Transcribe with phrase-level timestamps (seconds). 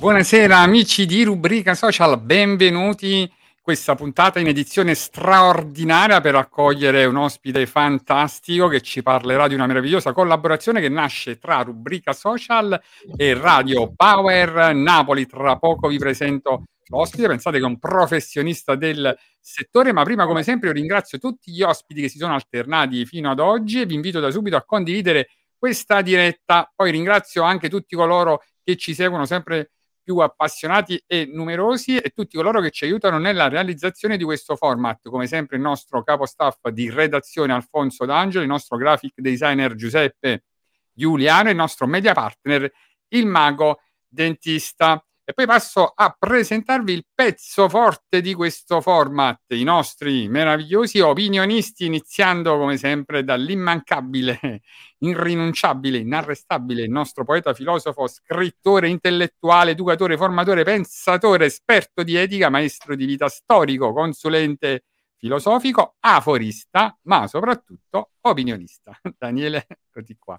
[0.00, 3.30] Buonasera amici di Rubrica Social, benvenuti
[3.60, 9.66] questa puntata in edizione straordinaria per accogliere un ospite fantastico che ci parlerà di una
[9.66, 12.80] meravigliosa collaborazione che nasce tra Rubrica Social
[13.14, 15.26] e Radio Power Napoli.
[15.26, 20.42] Tra poco vi presento l'ospite, pensate che è un professionista del settore, ma prima come
[20.42, 23.96] sempre io ringrazio tutti gli ospiti che si sono alternati fino ad oggi e vi
[23.96, 25.28] invito da subito a condividere
[25.58, 26.72] questa diretta.
[26.74, 29.72] Poi ringrazio anche tutti coloro che ci seguono sempre
[30.10, 35.08] più appassionati e numerosi e tutti coloro che ci aiutano nella realizzazione di questo format,
[35.08, 40.46] come sempre il nostro capo staff di redazione Alfonso D'Angelo, il nostro graphic designer Giuseppe
[40.92, 42.68] Giuliano, il nostro media partner
[43.10, 45.04] il mago dentista.
[45.30, 51.84] E poi passo a presentarvi il pezzo forte di questo format, i nostri meravigliosi opinionisti,
[51.84, 54.62] iniziando come sempre dall'immancabile,
[54.98, 62.96] irrinunciabile, inarrestabile, il nostro poeta, filosofo, scrittore, intellettuale, educatore, formatore, pensatore, esperto di etica, maestro
[62.96, 64.86] di vita storico, consulente
[65.16, 68.98] filosofico, aforista, ma soprattutto opinionista.
[69.16, 70.36] Daniele, eccoti qua.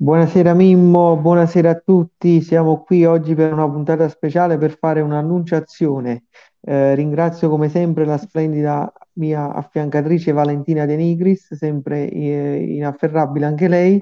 [0.00, 2.40] Buonasera Mimmo, buonasera a tutti.
[2.40, 6.26] Siamo qui oggi per una puntata speciale per fare un'annunciazione.
[6.60, 13.66] Eh, ringrazio come sempre la splendida mia affiancatrice Valentina De Nigris, sempre eh, inafferrabile anche
[13.66, 14.00] lei.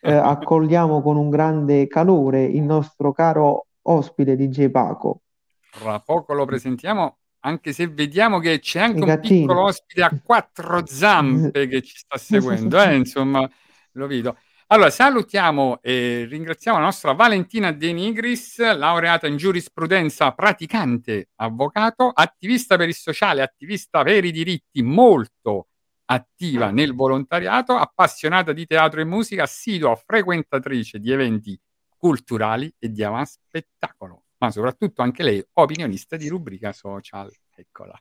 [0.00, 5.20] Eh, accogliamo con un grande calore il nostro caro ospite DJ Paco.
[5.70, 10.84] Tra poco lo presentiamo, anche se vediamo che c'è anche un piccolo ospite a quattro
[10.84, 13.48] zampe che ci sta seguendo, eh, insomma,
[13.92, 14.36] lo vedo.
[14.70, 22.76] Allora, salutiamo e ringraziamo la nostra Valentina De Nigris, laureata in giurisprudenza, praticante avvocato, attivista
[22.76, 25.68] per il sociale, attivista per i diritti, molto
[26.04, 31.58] attiva nel volontariato, appassionata di teatro e musica, assidua frequentatrice di eventi
[31.96, 37.32] culturali e di avanti spettacolo, ma soprattutto anche lei opinionista di rubrica social.
[37.54, 37.98] Eccola.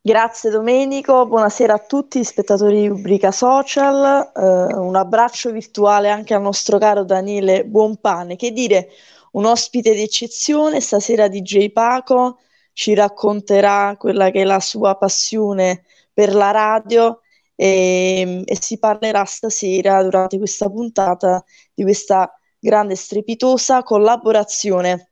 [0.00, 6.34] Grazie Domenico, buonasera a tutti gli spettatori di Rubrica Social, eh, un abbraccio virtuale anche
[6.34, 8.88] al nostro caro Daniele Buonpane, che dire
[9.32, 12.38] un ospite d'eccezione, stasera DJ Paco
[12.72, 17.20] ci racconterà quella che è la sua passione per la radio
[17.54, 21.44] e, e si parlerà stasera durante questa puntata
[21.74, 25.10] di questa grande strepitosa collaborazione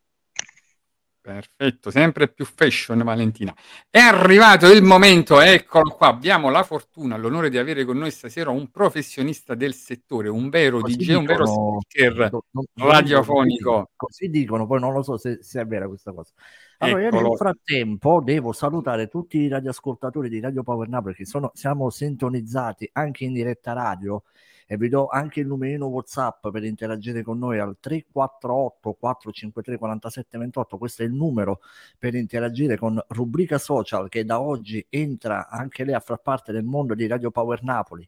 [1.27, 3.53] Perfetto, sempre più fashion Valentina.
[3.91, 8.51] È arrivato il momento, eccolo qua, abbiamo la fortuna, l'onore di avere con noi stasera
[8.51, 11.47] un professionista del settore, un vero così DJ, dicono, un vero
[11.81, 13.91] speaker non, non, radiofonico.
[13.97, 16.31] Così dicono, poi non lo so se, se è vera questa cosa.
[16.79, 17.23] Allora, Eccolo.
[17.23, 21.91] io nel frattempo devo salutare tutti i radioascoltatori di Radio Power Now perché sono, siamo
[21.91, 24.23] sintonizzati anche in diretta radio
[24.67, 30.39] e vi do anche il numerino WhatsApp per interagire con noi al 348 453 47
[30.39, 30.79] 28.
[30.79, 31.61] Questo è il numero
[31.99, 36.65] per interagire con Rubrica Social che da oggi entra anche lei a far parte del
[36.65, 38.07] mondo di Radio Power Napoli.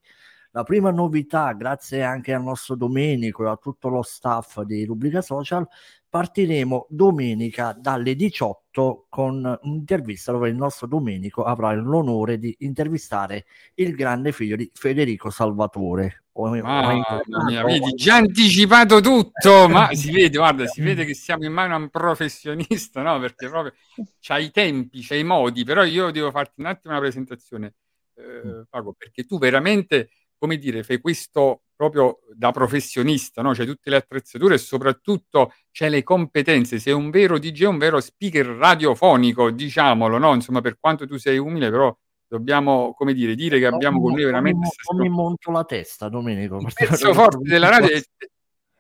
[0.53, 5.21] La prima novità, grazie anche al nostro Domenico e a tutto lo staff di Rubrica
[5.21, 5.67] Social,
[6.09, 13.95] partiremo domenica dalle 18 con un'intervista dove il nostro Domenico avrà l'onore di intervistare il
[13.95, 16.25] grande figlio di Federico Salvatore.
[16.33, 17.03] Mamma
[17.47, 21.75] mia, vedi, già anticipato tutto, ma si vede, guarda, si vede che siamo in mano
[21.75, 23.19] a un professionista, no?
[23.19, 23.75] Perché proprio
[24.21, 27.75] c'ha i tempi, c'ha i modi, però io devo farti un attimo una presentazione,
[28.15, 33.53] eh, Paco, perché tu veramente come dire, fai questo proprio da professionista, no?
[33.53, 36.79] C'è tutte le attrezzature e soprattutto c'è le competenze.
[36.79, 40.35] Sei un vero DJ, un vero speaker radiofonico, diciamolo, no?
[40.35, 41.97] Insomma, per quanto tu sei umile, però
[42.27, 44.69] dobbiamo, come dire, dire che abbiamo con noi veramente...
[44.93, 46.57] Non mi monto la testa, Domenico.
[46.57, 48.05] Un pezzo forte della radio e,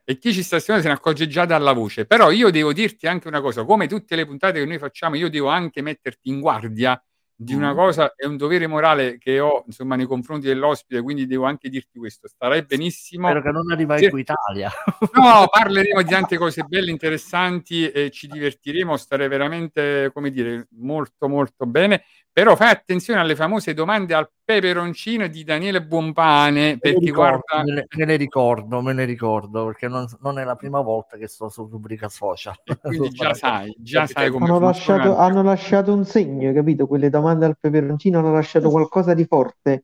[0.05, 2.05] e chi ci sta seguendo se ne accorge già dalla voce.
[2.05, 5.31] Però io devo dirti anche una cosa, come tutte le puntate che noi facciamo, io
[5.31, 7.01] devo anche metterti in guardia
[7.41, 11.45] di una cosa è un dovere morale che ho insomma nei confronti dell'ospite, quindi devo
[11.45, 12.27] anche dirti questo.
[12.27, 13.29] Starai benissimo.
[13.29, 14.71] Spero che non arriva in Italia.
[15.15, 18.97] No, parleremo di tante cose belle, interessanti e ci divertiremo.
[18.97, 22.03] Starei veramente, come dire, molto molto bene.
[22.39, 27.65] Però fai attenzione alle famose domande al peperoncino di Daniele Buonpane, perché ricordo, guarda...
[27.65, 31.17] Me le, me le, ricordo, me le ricordo, perché non, non, è la prima volta
[31.17, 32.55] che sto su rubrica social.
[32.63, 36.87] E quindi già sai, già sai come hanno lasciato, hanno lasciato un segno, capito?
[36.87, 39.83] Quelle domande al peperoncino hanno lasciato qualcosa di forte.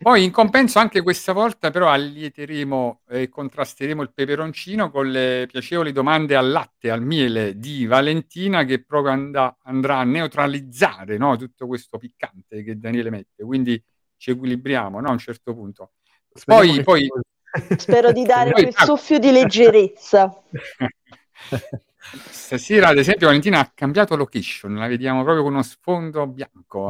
[0.00, 5.90] Poi in compenso anche questa volta però allieteremo e contrasteremo il peperoncino con le piacevoli
[5.90, 11.66] domande al latte, al miele di Valentina che proprio and- andrà a neutralizzare no, tutto
[11.66, 13.42] questo piccante che Daniele mette.
[13.42, 13.82] Quindi
[14.16, 15.92] ci equilibriamo no, a un certo punto.
[16.44, 17.08] Poi, poi...
[17.76, 20.42] Spero di dare quel soffio di leggerezza.
[22.30, 26.88] Stasera, ad esempio, Valentina ha cambiato location, la vediamo proprio con uno sfondo bianco.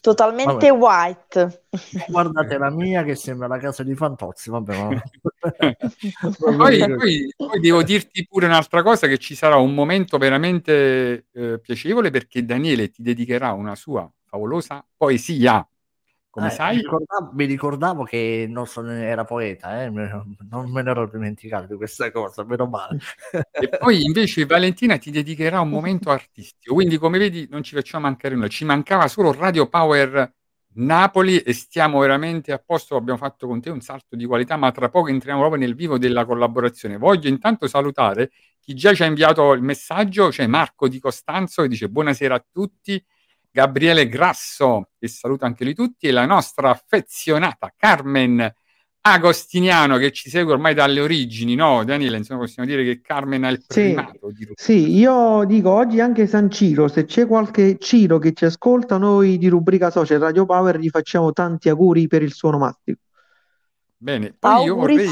[0.00, 0.70] Totalmente vabbè.
[0.70, 1.64] white.
[2.08, 4.50] Guardate la mia che sembra la casa di Fantozzi.
[4.50, 5.02] Vabbè, vabbè.
[6.56, 11.58] poi, poi, poi, devo dirti pure un'altra cosa, che ci sarà un momento veramente eh,
[11.60, 15.66] piacevole perché Daniele ti dedicherà una sua favolosa poesia
[16.36, 16.76] come eh, sai?
[16.76, 19.88] Mi ricordavo, mi ricordavo, che non so, era poeta, eh?
[19.88, 22.98] non me ne ero dimenticato di questa cosa, meno male.
[23.50, 28.04] e poi invece Valentina ti dedicherà un momento artistico, quindi come vedi non ci facciamo
[28.04, 30.30] mancare nulla, ci mancava solo Radio Power
[30.74, 34.70] Napoli e stiamo veramente a posto, abbiamo fatto con te un salto di qualità, ma
[34.72, 36.98] tra poco entriamo proprio nel vivo della collaborazione.
[36.98, 38.30] Voglio intanto salutare
[38.60, 42.44] chi già ci ha inviato il messaggio, cioè Marco Di Costanzo che dice buonasera a
[42.52, 43.02] tutti
[43.56, 48.52] Gabriele Grasso, che saluta anche lui tutti, e la nostra affezionata Carmen
[49.00, 52.18] Agostiniano che ci segue ormai dalle origini, no Daniele?
[52.18, 54.30] Insomma, possiamo dire che Carmen ha il primato.
[54.34, 58.98] Sì, sì, io dico oggi anche San Ciro, se c'è qualche Ciro che ci ascolta,
[58.98, 63.00] noi di rubrica social Radio Power gli facciamo tanti auguri per il suo nomastico.
[63.96, 65.08] Bene, poi io vorrei,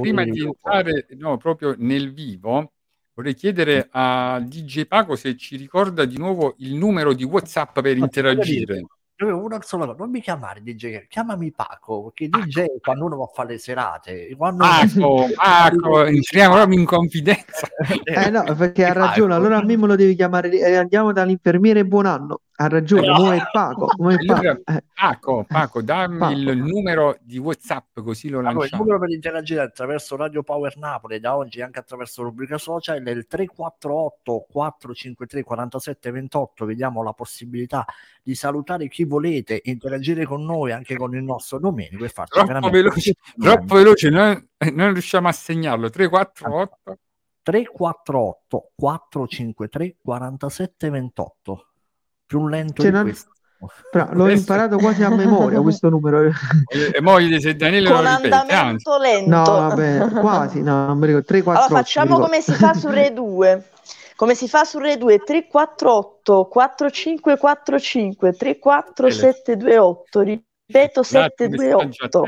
[0.00, 2.74] prima di entrare no, proprio nel vivo,
[3.16, 7.96] Vorrei chiedere a DJ Paco se ci ricorda di nuovo il numero di WhatsApp per
[7.96, 8.84] interagire.
[9.16, 12.78] Una sola cosa, non mi chiamare DJ, chiamami Paco, perché DJ Paco.
[12.82, 17.66] quando uno va a fare le serate, quando Paco, Paco, entriamo proprio in confidenza.
[18.04, 21.86] Eh no, perché ha ragione, allora a me me lo devi chiamare, eh, andiamo dall'infermiere
[21.86, 22.42] buon anno.
[22.58, 23.32] Ha ragione, no.
[23.32, 23.88] è Paco.
[24.08, 24.84] È Paco.
[24.94, 26.32] Paco, Paco, dammi Paco.
[26.32, 28.64] il numero di WhatsApp così lo lanciamo.
[28.64, 33.10] il numero per interagire attraverso Radio Power Napoli da oggi anche attraverso rubrica social è
[33.10, 36.64] il 348 453 47 28.
[36.64, 37.84] Vediamo la possibilità
[38.22, 42.70] di salutare chi volete, interagire con noi anche con il nostro Domenico e farci troppo
[42.70, 45.90] veloce, troppo veloce, noi non riusciamo a segnarlo.
[45.90, 46.98] 348
[47.42, 51.66] 348 453 47 28
[52.26, 53.04] più lento cioè, di non...
[53.04, 53.30] questo.
[53.90, 54.40] Però l'ho Adesso...
[54.40, 56.30] imparato quasi a memoria questo numero.
[56.92, 59.30] E moglie se Daniele Con andamento lento.
[59.30, 61.26] No, vabbè, quasi, no, non mi ricordo.
[61.26, 63.70] 3, 4, allora facciamo come si fa su Re 2.
[64.14, 65.18] Come si fa su Re 2?
[65.18, 70.22] 348 4545 3478
[70.66, 72.24] ripeto 728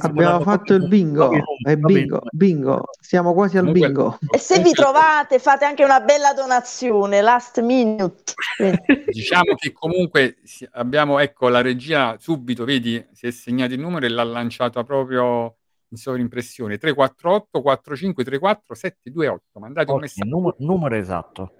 [0.00, 1.30] abbiamo fatto il bingo.
[1.62, 2.84] È bingo bingo.
[3.00, 4.18] Siamo quasi al bingo.
[4.30, 8.34] E se vi trovate fate anche una bella donazione last minute.
[9.06, 10.36] Diciamo che comunque
[10.72, 15.56] abbiamo ecco la regia subito vedi si è segnato il numero e l'ha lanciato proprio
[15.88, 16.78] in sovrimpressione.
[16.78, 20.28] 348 4534 728 mandate un messaggio.
[20.28, 21.52] numero, numero esatto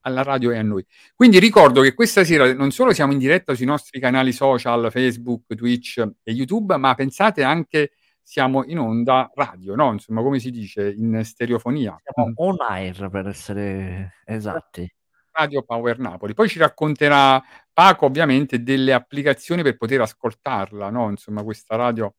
[0.00, 0.84] alla radio e a noi.
[1.14, 5.54] Quindi ricordo che questa sera non solo siamo in diretta sui nostri canali social, Facebook,
[5.54, 9.90] Twitch e YouTube, ma pensate anche siamo in onda radio, no?
[9.92, 12.00] Insomma, come si dice, in stereofonia.
[12.02, 14.88] Siamo on air per essere esatti.
[15.32, 16.34] Radio Power Napoli.
[16.34, 21.10] Poi ci racconterà Paco ovviamente delle applicazioni per poter ascoltarla, no?
[21.10, 22.14] Insomma, questa radio.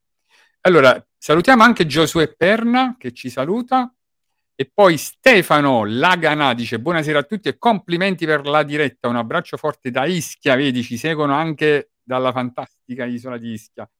[0.62, 3.92] Allora, salutiamo anche Giosuè Perna che ci saluta
[4.54, 9.56] e poi Stefano Lagana dice buonasera a tutti e complimenti per la diretta, un abbraccio
[9.56, 13.90] forte da Ischia, vedi, ci seguono anche dalla fantastica isola di Ischia.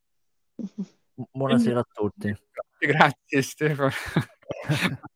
[1.15, 2.35] Buonasera a tutti.
[2.79, 3.91] Grazie Stefano.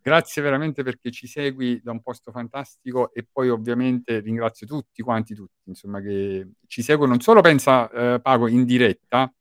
[0.00, 5.34] Grazie veramente perché ci segui da un posto fantastico e poi ovviamente ringrazio tutti quanti,
[5.34, 9.32] tutti, insomma, che ci seguono, non solo pensa eh, Pago in diretta,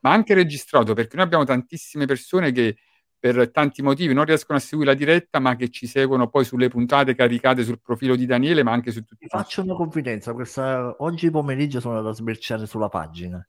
[0.00, 2.76] ma anche registrato, perché noi abbiamo tantissime persone che
[3.22, 6.66] per tanti motivi non riescono a seguire la diretta, ma che ci seguono poi sulle
[6.66, 9.26] puntate caricate sul profilo di Daniele, ma anche su tutti.
[9.26, 10.96] Ti faccio una confidenza, questa...
[10.98, 13.46] oggi pomeriggio sono andato a sbirciare sulla pagina.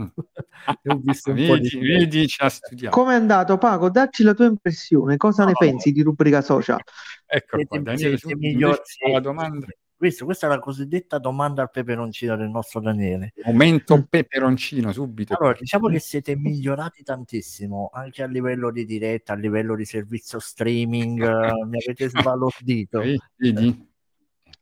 [0.00, 0.06] Mm.
[0.88, 2.96] ho visto un vedi, po' vedi, ci ha studiato.
[2.96, 3.90] Come è andato, Paco?
[3.90, 5.18] Dacci la tua impressione.
[5.18, 6.80] Cosa no, ne pensi di rubrica social?
[7.26, 8.80] Ecco qua, Daniele, siete miglior...
[9.12, 9.66] la domanda.
[9.96, 13.32] Questo, questa è la cosiddetta domanda al peperoncino del nostro Daniele.
[13.44, 15.34] Momento peperoncino subito.
[15.34, 20.40] Allora, diciamo che siete migliorati tantissimo anche a livello di diretta, a livello di servizio
[20.40, 23.02] streaming, uh, mi avete sbalordito.
[23.36, 23.92] Vedi?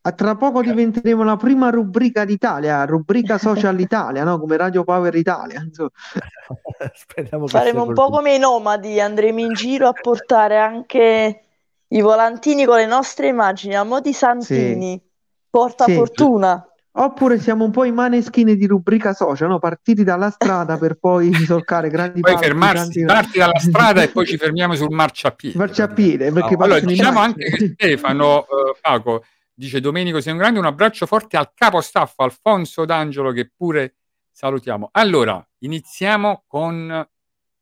[0.04, 4.38] A tra poco diventeremo la prima rubrica d'Italia, rubrica social Italia, no?
[4.38, 5.64] come Radio Power Italia.
[7.46, 11.40] Faremo un po' come i nomadi, andremo in giro a portare anche
[11.86, 15.00] i volantini con le nostre immagini a mo' di santini.
[15.00, 15.10] Sì.
[15.52, 15.92] Porta sì.
[15.92, 16.66] fortuna.
[16.94, 19.58] Oppure siamo un po' i maneschini di rubrica social, no?
[19.58, 23.22] partiti dalla strada per poi solcare grandi Poi parti, fermarsi, grandi...
[23.22, 25.58] parti dalla strada e poi ci fermiamo sul marciapiede.
[25.58, 26.64] Marciapiede, perché no.
[26.64, 31.36] Allora, diciamo anche che Stefano, uh, Paco, dice Domenico sei un grande, un abbraccio forte
[31.36, 33.96] al capo staff Alfonso D'Angelo che pure
[34.30, 34.88] salutiamo.
[34.92, 37.06] Allora, iniziamo con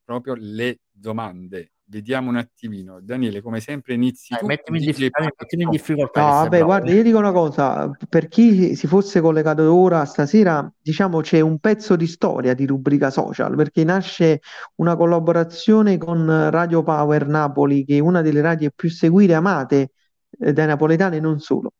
[0.04, 3.00] proprio le domande vediamo un attimino.
[3.02, 4.32] Daniele, come sempre, inizi.
[4.32, 6.20] Eh, mettimi, in, dif- mettimi in difficoltà.
[6.20, 11.20] No, vabbè, guarda, io dico una cosa: per chi si fosse collegato ora stasera, diciamo
[11.20, 14.40] c'è un pezzo di storia di rubrica social perché nasce
[14.76, 19.90] una collaborazione con Radio Power Napoli, che è una delle radio più seguite e amate
[20.38, 21.72] eh, dai napoletani e non solo.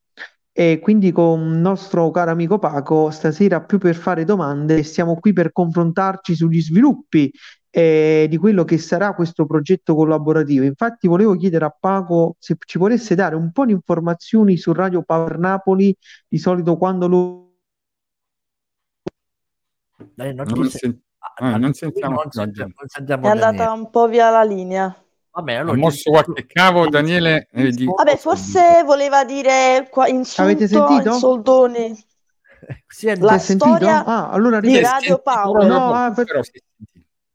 [0.52, 5.33] E quindi con il nostro caro amico Paco, stasera più per fare domande, siamo qui
[5.33, 7.33] per confrontarci sugli sviluppi
[7.71, 10.65] eh, di quello che sarà questo progetto collaborativo.
[10.65, 15.03] Infatti volevo chiedere a Paco se ci volesse dare un po' di informazioni su Radio
[15.03, 15.97] Power Napoli,
[16.29, 17.49] di solito quando lo...
[20.15, 21.00] Dai, non, non, sen-
[21.37, 24.95] ah, non sentiamo, non sentiamo, non sentiamo È andata un po' via la linea.
[25.33, 27.85] Vabbè, allora, ha mosso qualche cavo Daniele eh, di...
[27.85, 31.11] Vabbè, forse voleva dire qua, insulto Avete sentito?
[31.11, 32.05] in soldoni.
[32.87, 35.67] Sì, la storia ah, allora, di Radio Power.
[35.67, 36.27] No, ah, per...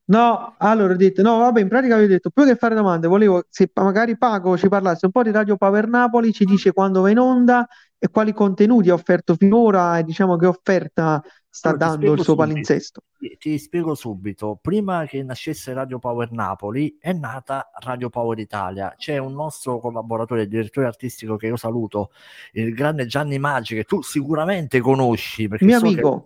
[0.08, 3.44] No, allora ho detto, no, vabbè, in pratica avevo detto, più che fare domande, volevo,
[3.50, 7.10] se magari Paco ci parlasse un po' di Radio Power Napoli, ci dice quando va
[7.10, 11.24] in onda e quali contenuti ha offerto finora e diciamo che offerta
[11.56, 13.02] sta allora, dando il suo subito, palinsesto.
[13.18, 14.60] Ti, ti, spiego subito.
[14.62, 18.94] Prima che nascesse Radio Power Napoli è nata Radio Power Italia.
[18.98, 22.12] C'è un nostro collaboratore, direttore artistico che io saluto,
[22.52, 25.48] il grande Gianni Maggi, che tu sicuramente conosci.
[25.48, 26.24] Perché Mio so amico.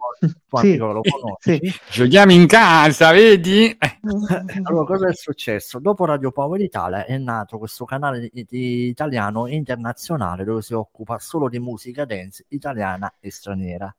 [0.48, 0.68] Tuo sì.
[0.68, 1.60] amico lo conosci.
[1.62, 1.80] sì.
[1.92, 3.78] Giochiamo in casa, vedi?
[4.64, 5.78] allora, cosa è successo?
[5.78, 11.20] Dopo Radio Power Italia è nato questo canale di, di italiano internazionale dove si occupa
[11.20, 13.94] solo di musica dance italiana e straniera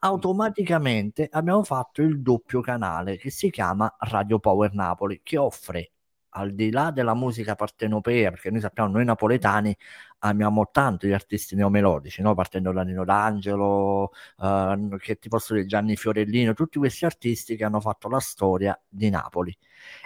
[0.00, 5.92] automaticamente abbiamo fatto il doppio canale che si chiama Radio Power Napoli, che offre
[6.38, 9.76] al di là della musica partenopea, perché noi sappiamo, noi napoletani
[10.20, 12.34] amiamo tanto gli artisti neomelodici, no?
[12.34, 17.64] partendo da Nino D'Angelo, uh, che ti posso dire Gianni Fiorellino, tutti questi artisti che
[17.64, 19.56] hanno fatto la storia di Napoli.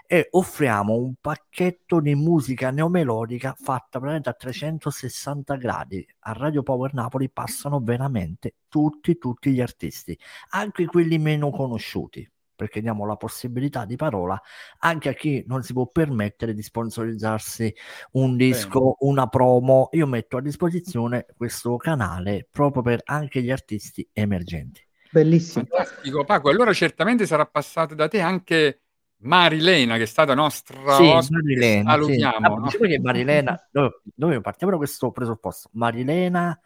[0.06, 6.06] E offriamo un pacchetto di musica neomelodica fatta veramente a 360 gradi.
[6.20, 10.18] A Radio Power Napoli passano veramente tutti, tutti gli artisti,
[10.50, 12.30] anche quelli meno conosciuti
[12.62, 14.40] perché diamo la possibilità di parola
[14.78, 17.74] anche a chi non si può permettere di sponsorizzarsi
[18.12, 18.94] un disco, Bene.
[19.00, 19.88] una promo.
[19.92, 24.80] Io metto a disposizione questo canale proprio per anche gli artisti emergenti.
[25.10, 25.64] Bellissimo.
[25.68, 26.50] Fantastico, Paco.
[26.50, 28.82] Allora certamente sarà passata da te anche
[29.22, 32.36] Marilena, che è stata nostra sì, Marilena, salutiamo.
[32.36, 32.44] Sì.
[32.44, 32.62] Ah, no?
[32.62, 35.68] Diciamo che Marilena, dove, dove partiamo da questo presupposto?
[35.72, 36.58] Marilena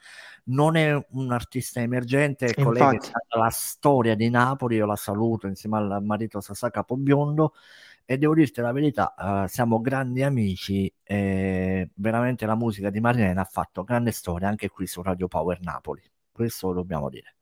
[0.49, 4.97] non è un artista emergente, è collega che ha la storia di Napoli, io la
[4.97, 7.55] saluto insieme al marito Sasà Capobiondo
[8.05, 13.41] e devo dirti la verità, uh, siamo grandi amici e veramente la musica di Marilena
[13.41, 16.03] ha fatto grande storia anche qui su Radio Power Napoli.
[16.37, 17.35] Questo lo dobbiamo dire.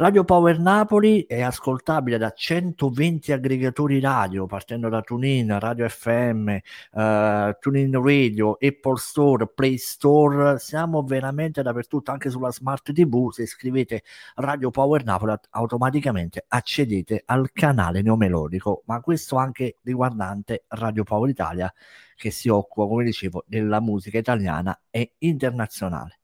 [0.00, 7.56] Radio Power Napoli è ascoltabile da 120 aggregatori radio, partendo da TuneIn, Radio FM, eh,
[7.58, 10.60] TuneIn Radio, Apple Store, Play Store.
[10.60, 13.32] Siamo veramente dappertutto, anche sulla Smart TV.
[13.32, 14.04] Se scrivete
[14.36, 21.74] Radio Power Napoli, automaticamente accedete al canale neomelodico, ma questo anche riguardante Radio Power Italia,
[22.14, 26.17] che si occupa, come dicevo, della musica italiana e internazionale.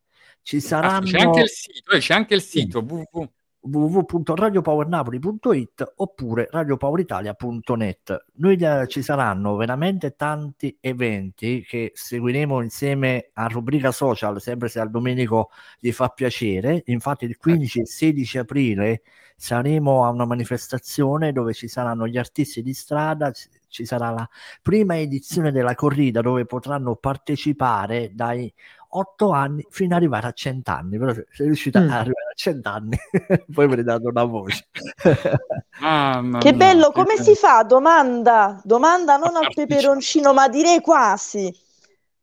[0.44, 0.98] Ci saranno...
[0.98, 2.94] Ah, c'è anche il sito, eh, c'è anche il sito sì.
[2.94, 3.28] www
[3.64, 8.24] www.radiopowernapoli.it oppure radiopoweritalia.net.
[8.34, 14.80] Noi eh, ci saranno veramente tanti eventi che seguiremo insieme a rubrica social, sempre se
[14.80, 15.48] al Domenico
[15.78, 16.82] gli fa piacere.
[16.86, 19.02] Infatti il 15 e 16 aprile
[19.36, 23.32] saremo a una manifestazione dove ci saranno gli artisti di strada,
[23.68, 24.28] ci sarà la
[24.62, 28.52] prima edizione della corrida dove potranno partecipare dai
[28.96, 30.98] 8 anni fino ad arrivare a 100 anni.
[30.98, 31.82] Però se riuscite mm.
[31.82, 32.96] ad arrivare a 100 anni,
[33.52, 34.68] poi ve ne date una voce.
[35.80, 37.62] ah, che bello, come si fa?
[37.62, 41.52] Domanda, domanda non al peperoncino, ma direi quasi.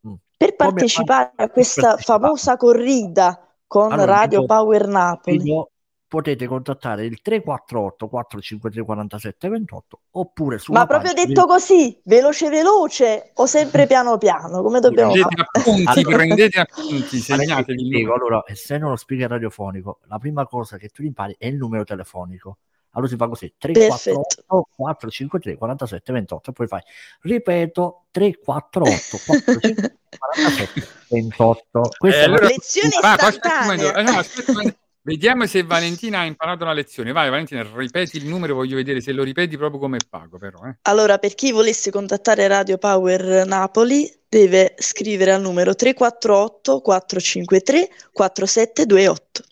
[0.07, 0.13] Mm.
[0.37, 5.37] Per partecipare a questa famosa corrida con allora, Radio Power Napoli.
[5.37, 5.70] Dico,
[6.11, 13.31] potete contattare il 348 453 47 28 oppure su ma proprio detto così veloce veloce
[13.35, 15.47] o sempre piano piano come dobbiamo prendete fare?
[15.53, 21.33] appunti prendete appunti segnatevi allora essendo uno speaker radiofonico la prima cosa che tu impari
[21.39, 22.57] è il numero telefonico.
[22.93, 26.81] Allora si fa così 348 453 47 28 e poi fai
[27.21, 33.93] ripeto 348 453 47 28 questa eh, allora, lezione istantanea.
[33.93, 37.11] ah, no, aspetta, Vediamo se Valentina ha imparato la lezione.
[37.11, 40.59] Vai Valentina, ripeti il numero, voglio vedere se lo ripeti proprio come pago però.
[40.67, 40.77] Eh.
[40.83, 49.43] Allora, per chi volesse contattare Radio Power Napoli deve scrivere al numero 348 453 4728.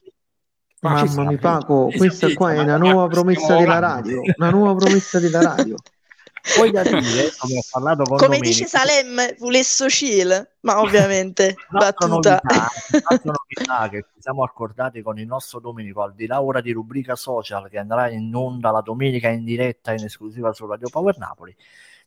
[0.82, 5.42] Mamma mia, Paco, questa qua è una nuova promessa della radio, una nuova promessa della
[5.42, 5.76] radio.
[6.56, 11.56] Poi da dire, come ho parlato con Come Domenico, dice Salem, Vulesso Ciel, ma ovviamente
[11.70, 12.42] battuta.
[12.42, 12.68] Novità,
[13.24, 17.16] novità che ci siamo accordati con il nostro Domenico, al di là ora di rubrica
[17.16, 21.56] social che andrà in onda la domenica in diretta in esclusiva su Radio Power Napoli,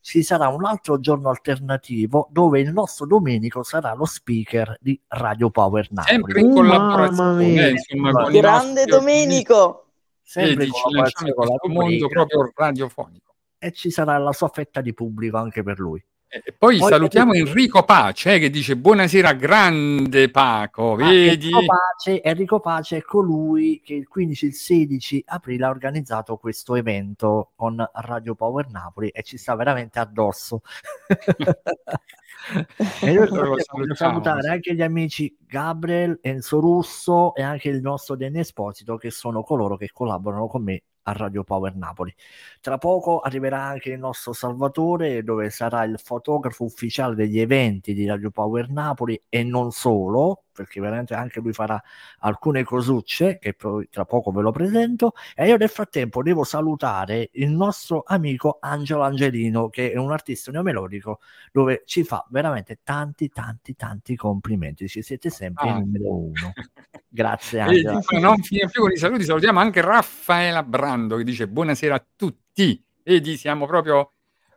[0.00, 5.50] ci sarà un altro giorno alternativo dove il nostro Domenico sarà lo speaker di Radio
[5.50, 6.14] Power Napoli.
[6.14, 9.86] Sempre in collaborazione, insomma, Grande Domenico!
[10.22, 13.31] Sempre in collaborazione con il mondo proprio radiofonico
[13.62, 16.04] e ci sarà la sua fetta di pubblico anche per lui.
[16.34, 21.48] E poi, poi salutiamo Enrico Pace eh, che dice buonasera grande Paco, ah, vedi?
[21.48, 26.38] Enrico Pace, Enrico Pace è colui che il 15 e il 16 aprile ha organizzato
[26.38, 30.62] questo evento con Radio Power Napoli e ci sta veramente addosso.
[33.02, 38.40] e io voglio salutare anche gli amici Gabriel, Enzo Russo e anche il nostro Danny
[38.40, 42.14] Esposito che sono coloro che collaborano con me a Radio Power Napoli.
[42.60, 48.06] Tra poco arriverà anche il nostro Salvatore, dove sarà il fotografo ufficiale degli eventi di
[48.06, 51.82] Radio Power Napoli e non solo, perché veramente anche lui farà
[52.20, 55.12] alcune cosucce che poi tra poco ve lo presento.
[55.34, 60.50] E io nel frattempo devo salutare il nostro amico Angelo Angelino, che è un artista
[60.50, 64.88] neomelodico, dove ci fa veramente tanti, tanti, tanti complimenti.
[64.88, 65.76] Ci siete sempre ah.
[65.76, 66.32] il numero uno.
[67.08, 68.00] Grazie Angelo.
[68.08, 72.06] E, non finire più con i saluti, salutiamo anche Raffaella Brando che dice buonasera a
[72.14, 72.82] tutti.
[73.02, 74.12] Vedi, siamo proprio,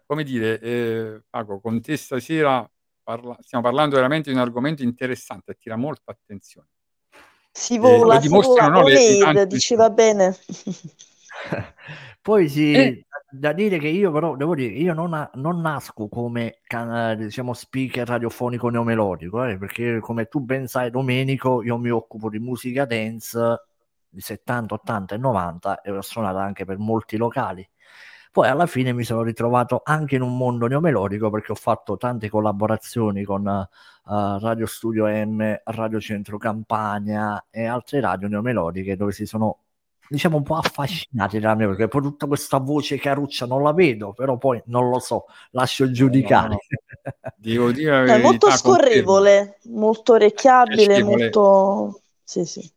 [0.05, 2.69] come dire, eh, Paco, con te stasera
[3.05, 6.67] parla- stiamo parlando veramente di un argomento interessante, attira molta attenzione.
[7.51, 10.35] Si vola, eh, si vola, no, le, diceva bene.
[12.21, 13.05] Poi sì, eh.
[13.29, 18.07] da dire che io però devo dire io non, non nasco come can- diciamo speaker
[18.07, 23.39] radiofonico neomelodico, eh, perché come tu ben sai Domenico io mi occupo di musica dance
[24.09, 27.67] di 70, 80 e 90 e ho suonato anche per molti locali
[28.36, 32.28] poi alla fine mi sono ritrovato anche in un mondo neomelodico perché ho fatto tante
[32.28, 39.26] collaborazioni con uh, Radio Studio M, Radio Centro Campania e altre radio neomelodiche dove si
[39.26, 39.60] sono
[40.10, 44.12] diciamo un po' affascinati da me perché poi tutta questa voce caruccia non la vedo
[44.12, 46.50] però poi non lo so lascio giudicare.
[46.50, 46.58] No,
[47.04, 47.32] no.
[47.38, 51.02] devo dire è molto scorrevole molto orecchiabile.
[51.04, 52.69] molto sì sì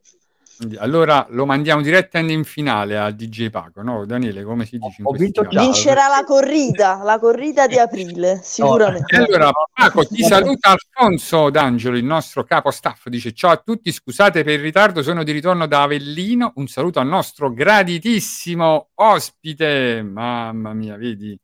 [0.79, 4.05] allora lo mandiamo direttamente in finale a DJ Paco, no?
[4.05, 5.03] Daniele, come si dice?
[5.05, 9.16] Ho vinto Vincerà la corrida, la corrida di aprile, sicuramente.
[9.16, 9.25] No.
[9.25, 13.09] Allora, Paco, ti saluta Alfonso D'Angelo, il nostro capo staff.
[13.09, 16.53] Dice ciao a tutti, scusate per il ritardo, sono di ritorno da Avellino.
[16.57, 20.03] Un saluto al nostro graditissimo ospite.
[20.03, 21.38] Mamma mia, vedi,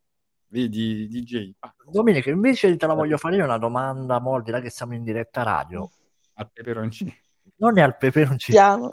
[0.49, 1.53] vedi DJ.
[1.59, 1.91] Paco.
[1.91, 5.05] Domenico, invece te la voglio fare una domanda, mo, al di là che siamo in
[5.05, 5.89] diretta radio.
[6.37, 7.13] A peperoncino
[7.65, 8.57] non è al peperoncino.
[8.57, 8.91] Piano.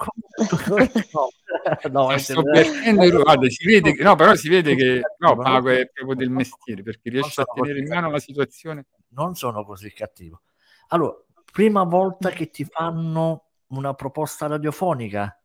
[1.91, 5.69] no, no sto perdendo, guarda, si vede che, no, però si vede che no, Pago
[5.69, 8.85] è proprio del mestiere perché riesce a tenere in mano la situazione.
[9.09, 10.41] Non sono così cattivo.
[10.89, 11.15] Allora,
[11.51, 15.35] prima volta che ti fanno una proposta radiofonica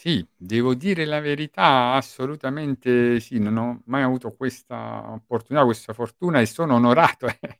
[0.00, 6.38] sì, devo dire la verità, assolutamente sì, non ho mai avuto questa opportunità, questa fortuna
[6.40, 7.58] e sono onorato, eh,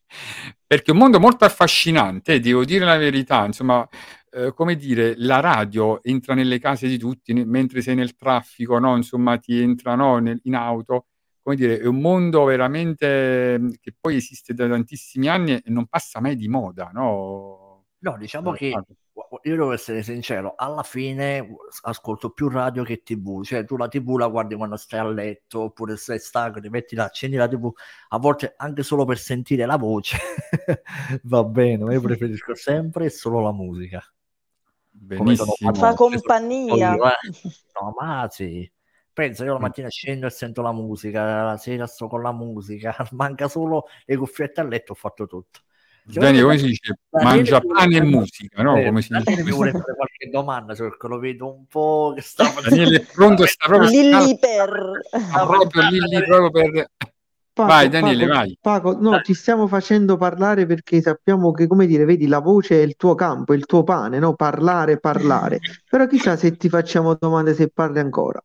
[0.64, 3.86] perché è un mondo molto affascinante, devo dire la verità, insomma,
[4.30, 8.78] eh, come dire, la radio entra nelle case di tutti, ne- mentre sei nel traffico,
[8.78, 8.96] no?
[8.96, 11.06] Insomma, ti entra no, nel- in auto,
[11.42, 15.86] come dire, è un mondo veramente mm, che poi esiste da tantissimi anni e non
[15.86, 17.86] passa mai di moda, no?
[18.00, 18.70] No, diciamo che
[19.42, 24.16] io devo essere sincero, alla fine ascolto più radio che tv, cioè tu la tv
[24.16, 27.70] la guardi quando stai a letto oppure stai stanco, ti metti là, accendi la tv,
[28.10, 30.16] a volte anche solo per sentire la voce
[31.24, 34.02] va bene, io preferisco sempre solo la musica.
[35.00, 35.72] Benissimo.
[35.74, 36.94] Fa compagnia.
[36.94, 37.12] Io, eh.
[37.80, 38.70] No, ma sì.
[39.12, 42.94] Pensa, io la mattina scendo e sento la musica, la sera sto con la musica,
[43.12, 45.60] manca solo le cuffiette a letto, ho fatto tutto.
[46.04, 46.98] Daniele, come si dice?
[47.10, 48.80] Mangia pane e musica, no?
[48.80, 49.42] Come si dice?
[49.42, 53.44] Mi vuole fare qualche domanda, cioè, lo vedo un po' che sta Daniele è pronto,
[53.44, 55.00] sta proprio Lilli per...
[55.10, 56.90] Sta proprio Lilli proprio per...
[57.58, 58.58] Paco, vai Daniele, Paco, vai.
[58.60, 62.84] Paco, no, ti stiamo facendo parlare perché sappiamo che, come dire, vedi, la voce è
[62.84, 64.34] il tuo campo, è il tuo pane, no?
[64.34, 65.58] Parlare, parlare.
[65.88, 68.40] Però chissà se ti facciamo domande se parli ancora.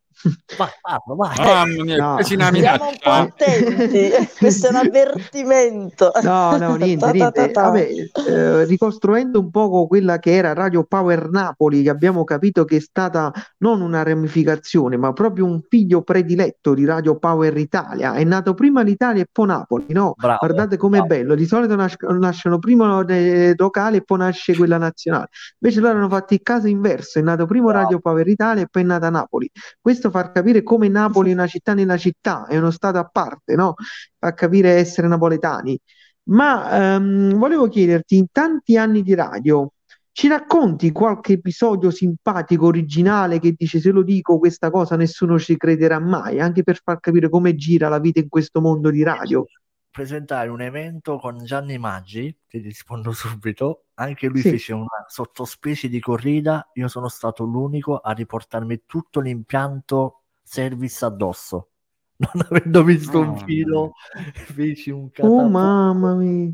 [0.58, 1.36] Vai, parlo, vai.
[1.38, 2.22] Mamma mia, no.
[2.22, 6.12] Siamo un po' attenti, questo è un avvertimento.
[6.22, 7.52] No, no, niente, niente.
[7.52, 7.90] Vabbè,
[8.28, 12.80] eh, ricostruendo un poco quella che era Radio Power Napoli, che abbiamo capito che è
[12.80, 18.14] stata non una ramificazione, ma proprio un figlio prediletto di Radio Power Italia.
[18.14, 20.14] È nato prima l'Italia e poi Napoli, no?
[20.18, 21.08] Bravo, Guardate com'è bravo.
[21.08, 25.28] bello, di solito nas- nascono prima le locali e poi nasce quella nazionale.
[25.60, 27.84] Invece loro hanno fatto il caso inverso, è nato prima bravo.
[27.84, 29.50] Radio Power Italia e poi è nata Napoli.
[29.82, 33.56] Questo far capire come Napoli è una città nella città, è uno stato a parte,
[33.56, 33.76] no?
[34.18, 35.80] Fa capire essere napoletani.
[36.26, 39.72] Ma um, volevo chiederti, in tanti anni di radio,
[40.12, 45.58] ci racconti qualche episodio simpatico, originale, che dice se lo dico questa cosa nessuno ci
[45.58, 49.46] crederà mai, anche per far capire come gira la vita in questo mondo di radio?
[49.94, 54.50] Presentare un evento con Gianni Maggi, ti rispondo subito, anche lui sì.
[54.50, 61.70] fece una sottospecie di corrida, io sono stato l'unico a riportarmi tutto l'impianto service addosso.
[62.24, 63.94] Non avendo visto oh, un filo,
[64.34, 65.44] feci un catapulto.
[65.44, 66.54] Oh mamma mia!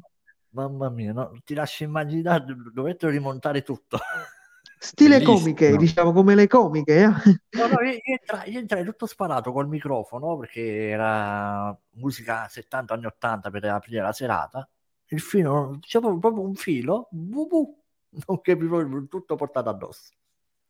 [0.52, 1.32] Mamma mia, no?
[1.46, 4.00] ti lascio immaginare, dovettero rimontare tutto.
[4.82, 5.38] Stile Bellissimo.
[5.38, 7.04] comiche, diciamo come le comiche.
[7.04, 7.08] Eh?
[7.08, 12.94] No, no, io, io, entrai, io, entrai, tutto sparato col microfono perché era musica 70
[12.94, 14.68] anni 80 per aprire la serata.
[15.08, 17.84] Il filo, diciamo proprio un filo, bu, bu,
[18.26, 20.14] non capivo tutto portato addosso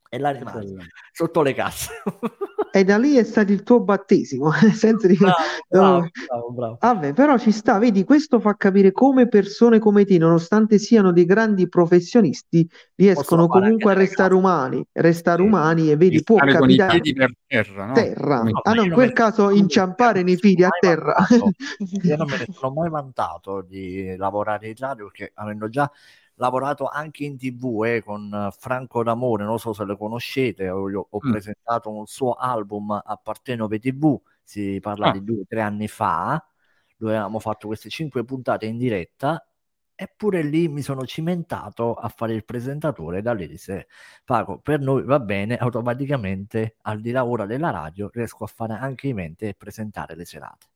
[0.10, 0.76] e la rimase
[1.12, 2.02] sotto le casse.
[2.72, 5.16] e da lì è stato il tuo battesimo, nel senso di...
[5.16, 5.36] Bravo,
[5.68, 6.78] bravo, bravo, bravo.
[6.80, 11.26] Vabbè, però ci sta, vedi, questo fa capire come persone come te, nonostante siano dei
[11.26, 16.60] grandi professionisti, riescono comunque a restare umani, restare umani e vedi, può capitare...
[16.60, 17.94] Con i piedi per terra, no?
[17.94, 18.44] terra.
[18.44, 21.16] No, ah no, in quel caso inciampare nei piedi a terra.
[22.04, 25.90] Io non me ne sono mai vantato di lavorare in radio perché avendo già
[26.40, 31.20] lavorato anche in tv eh, con Franco D'Amore, non so se lo conoscete, ho, ho
[31.26, 31.32] mm.
[31.32, 35.12] presentato un suo album a Partenove TV, si parla ah.
[35.12, 36.44] di due o tre anni fa,
[36.98, 39.44] dove avevamo fatto queste cinque puntate in diretta
[40.02, 43.88] eppure lì mi sono cimentato a fare il presentatore da lì disse
[44.24, 48.76] Paco per noi va bene automaticamente al di là ora della radio riesco a fare
[48.76, 50.68] anche in mente e presentare le serate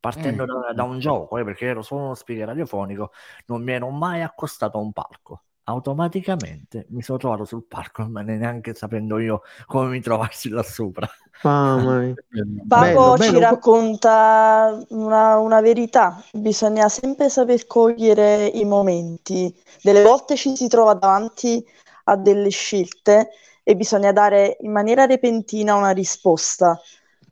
[0.00, 0.46] partendo eh.
[0.46, 3.12] da, da, un gioco, eh, perché ero solo uno speaker radiofonico,
[3.46, 5.42] non mi ero mai accostato a un palco.
[5.64, 11.06] Automaticamente mi sono trovato sul palco, ma neanche sapendo io come mi trovassi là sopra.
[11.42, 12.14] Mamma
[12.66, 19.54] Papo ci racconta una, una, verità, bisogna sempre saper cogliere i momenti.
[19.82, 21.62] Delle volte ci si trova davanti
[22.04, 23.28] a delle scelte
[23.62, 26.80] e bisogna dare in maniera repentina una risposta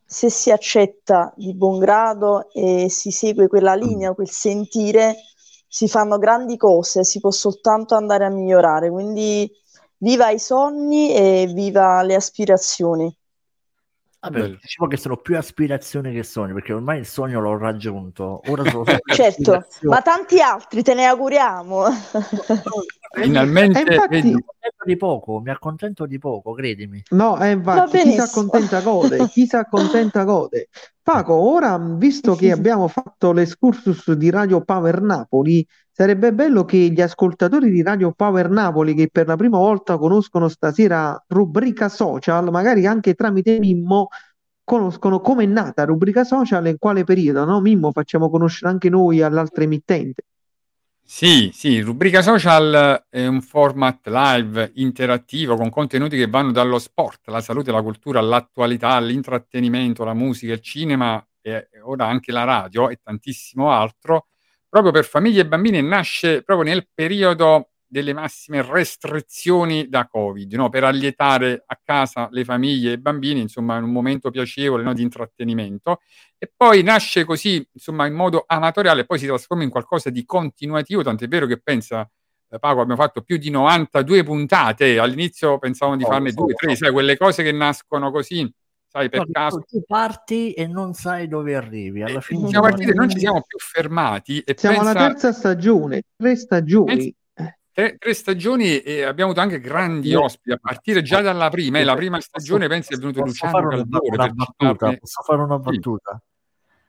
[0.07, 3.81] se si accetta di buon grado e si segue quella mm.
[3.81, 5.17] linea, quel sentire,
[5.67, 8.89] si fanno grandi cose, si può soltanto andare a migliorare.
[8.89, 9.51] Quindi
[9.99, 13.15] viva i sogni e viva le aspirazioni.
[14.19, 18.41] Vabbè, diciamo che sono più aspirazioni che sogni, perché ormai il sogno l'ho raggiunto.
[18.49, 21.85] Ora sono certo, ma tanti altri te ne auguriamo.
[23.23, 24.23] Finalmente infatti...
[24.23, 27.03] mi accontento di poco, mi accontento di poco, credimi.
[27.11, 30.69] No, eh, infatti, chi si accontenta gode, chi si accontenta gode.
[31.03, 37.01] Paco, ora visto che abbiamo fatto l'escursus di Radio Power Napoli, sarebbe bello che gli
[37.01, 42.87] ascoltatori di Radio Power Napoli, che per la prima volta conoscono stasera rubrica social, magari
[42.87, 44.09] anche tramite Mimmo,
[44.63, 47.61] conoscono come è nata rubrica social e in quale periodo, no?
[47.61, 50.25] Mimmo, facciamo conoscere anche noi all'altra emittente.
[51.09, 57.29] Sì, sì, rubrica social è un format live interattivo con contenuti che vanno dallo sport,
[57.29, 62.89] la salute, la cultura, l'attualità, l'intrattenimento, la musica, il cinema e ora anche la radio
[62.91, 64.27] e tantissimo altro,
[64.69, 70.69] proprio per famiglie e bambini nasce proprio nel periodo delle massime restrizioni da Covid, no?
[70.69, 74.93] per allietare a casa le famiglie e i bambini, insomma, in un momento piacevole no?
[74.93, 76.01] di intrattenimento.
[76.37, 81.03] E poi nasce così, insomma, in modo amatoriale, poi si trasforma in qualcosa di continuativo,
[81.03, 82.09] tant'è vero che pensa,
[82.49, 86.75] eh, Paco, abbiamo fatto più di 92 puntate, all'inizio pensavamo di oh, farne due, tre,
[86.77, 88.53] sai, quelle cose che nascono così,
[88.89, 89.65] sai, per no, caso.
[89.67, 92.49] Tu parti e non sai dove arrivi, alla fine...
[92.49, 94.41] Siamo partiti, non ci siamo più fermati.
[94.41, 94.91] E siamo pensa...
[94.91, 96.97] alla terza stagione, tre stagioni.
[96.97, 97.11] Pensa
[97.77, 101.79] Tre, tre, stagioni e abbiamo avuto anche grandi ospiti a partire già dalla prima.
[101.79, 105.59] Eh, la prima stagione pensi è venuto Luciano fare una, una battuta, Posso fare una
[105.59, 106.19] battuta?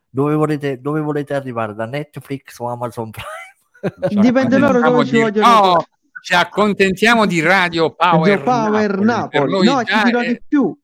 [0.10, 1.76] Dove, volete, dove volete arrivare?
[1.76, 4.22] Da Netflix o Amazon Prime?
[4.22, 5.48] Dipende loro dove ci vogliono.
[5.48, 5.86] No,
[6.22, 9.52] ci accontentiamo di Radio Power, Radio Power Napoli.
[9.52, 9.68] Napoli.
[9.68, 10.28] No, ci dirò è...
[10.28, 10.80] di più.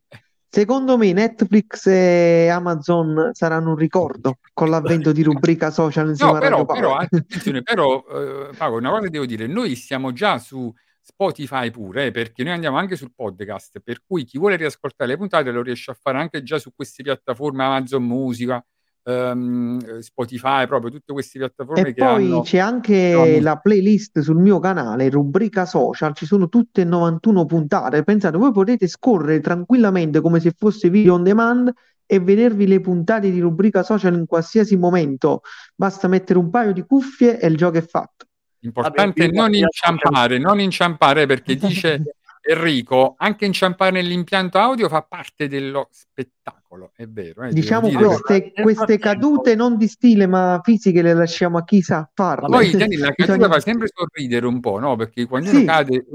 [0.54, 6.40] Secondo me Netflix e Amazon saranno un ricordo con l'avvento di rubrica social insieme no,
[6.40, 11.72] però, però, attenzione, però eh, Paolo, una cosa devo dire, noi siamo già su Spotify
[11.72, 15.50] pure, eh, perché noi andiamo anche sul podcast, per cui chi vuole riascoltare le puntate
[15.50, 18.64] lo riesce a fare anche già su queste piattaforme Amazon Musica,
[19.04, 22.42] um, Spotify, proprio tutte queste piattaforme e che poi hanno...
[22.42, 28.04] c'è anche la playlist sul mio canale, rubrica social, ci sono tutte 91 puntate.
[28.04, 31.72] Pensate, voi potete scorrere tranquillamente come se fosse video on demand
[32.06, 35.42] e vedervi le puntate di rubrica social in qualsiasi momento.
[35.76, 38.26] Basta mettere un paio di cuffie e il gioco è fatto.
[38.60, 42.02] Importante Vabbè, non inciampare, non inciampare perché dice
[42.46, 47.44] Enrico, anche inciampare nell'impianto audio fa parte dello spettacolo, è vero.
[47.44, 52.10] Eh, diciamo queste, queste cadute non di stile ma fisiche le lasciamo a chi sa
[52.14, 52.48] farle.
[52.48, 53.54] Poi Dani, la caduta Bisogna...
[53.54, 54.98] fa sempre sorridere un po', no?
[54.98, 55.56] Perché quando sì.
[55.56, 56.06] uno cade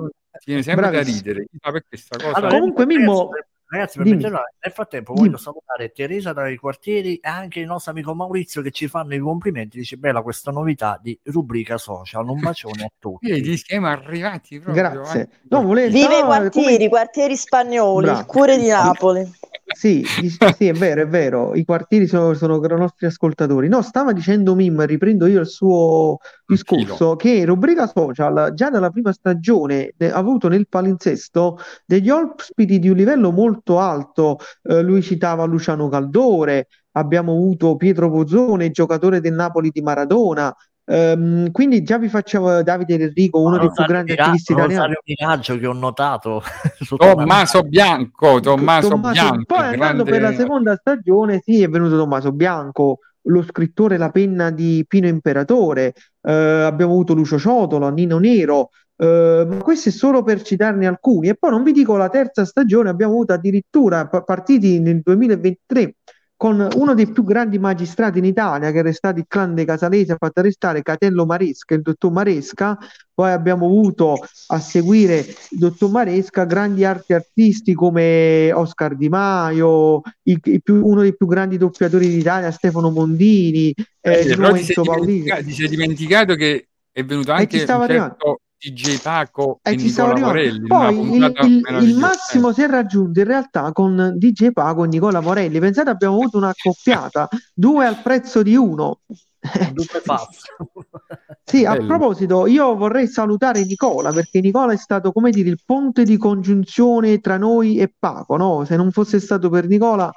[0.45, 1.23] viene sempre Bravissimo.
[1.23, 1.49] da ridere.
[1.63, 2.37] Ma cosa...
[2.37, 3.31] Allora, comunque Mimmo...
[3.71, 5.39] Ragazzi, per nel frattempo voglio Dimmi.
[5.39, 9.77] salutare Teresa dai quartieri e anche il nostro amico Maurizio che ci fanno i complimenti.
[9.77, 12.27] Dice bella questa novità di rubrica social.
[12.27, 13.31] Un bacione a tutti.
[13.31, 14.83] Vedi, siamo arrivati proprio.
[14.83, 15.21] Grazie.
[15.21, 15.29] Eh.
[15.51, 15.93] No, volevo...
[15.93, 16.89] Vive i quartieri, come...
[16.89, 18.21] quartieri spagnoli, Bravo.
[18.21, 19.31] il cuore di Napoli.
[19.75, 21.55] Sì, sì, è vero, è vero.
[21.55, 23.69] I quartieri sono, sono i nostri ascoltatori.
[23.69, 29.13] No, stava dicendo Mim, riprendo io il suo discorso, che rubrica social già dalla prima
[29.13, 34.39] stagione ha avuto nel palinsesto degli ospiti di un livello molto alto.
[34.63, 40.53] Eh, lui citava Luciano Caldore, abbiamo avuto Pietro Pozzone, giocatore del Napoli di Maradona,
[40.91, 44.95] Um, quindi già vi faccio Davide ed Enrico, uno dei più grandi attivisti italiani.
[45.05, 46.43] Miraggio che ho notato.
[46.97, 49.45] Tommaso Bianco, Tommaso, Tommaso Bianco.
[49.45, 49.75] Poi grande...
[49.85, 54.83] andando per la seconda stagione, sì, è venuto Tommaso Bianco, lo scrittore La penna di
[54.89, 58.71] Pino Imperatore, uh, abbiamo avuto Lucio Ciotolo, Nino Nero,
[59.01, 61.29] Uh, ma questo è solo per citarne alcuni.
[61.29, 65.95] E poi non vi dico la terza stagione, abbiamo avuto addirittura partiti nel 2023
[66.39, 70.13] con uno dei più grandi magistrati in Italia, che era stato il clan dei Casalesi,
[70.13, 72.79] ha fatto arrestare Catello Maresca, il dottor Maresca,
[73.13, 80.01] poi abbiamo avuto a seguire il dottor Maresca grandi arti artisti come Oscar Di Maio,
[80.23, 85.29] il, il più, uno dei più grandi doppiatori d'Italia, Stefano Mondini, eh, eh, Lorenzo Paolini.
[85.43, 90.67] Ti sei dimenticato che è venuto anche un certo DJ Paco e, e Nicola Morelli.
[90.67, 95.21] Poi il, il, il, massimo si è raggiunto in realtà con DJ Paco e Nicola
[95.21, 95.61] Morelli.
[95.61, 99.01] Pensate, abbiamo avuto una accoppiata, due al prezzo di uno.
[101.45, 106.03] sì, a proposito, io vorrei salutare Nicola perché Nicola è stato, come dire, il ponte
[106.03, 108.37] di congiunzione tra noi e Paco.
[108.37, 108.65] No?
[108.65, 110.13] Se non fosse stato per Nicola,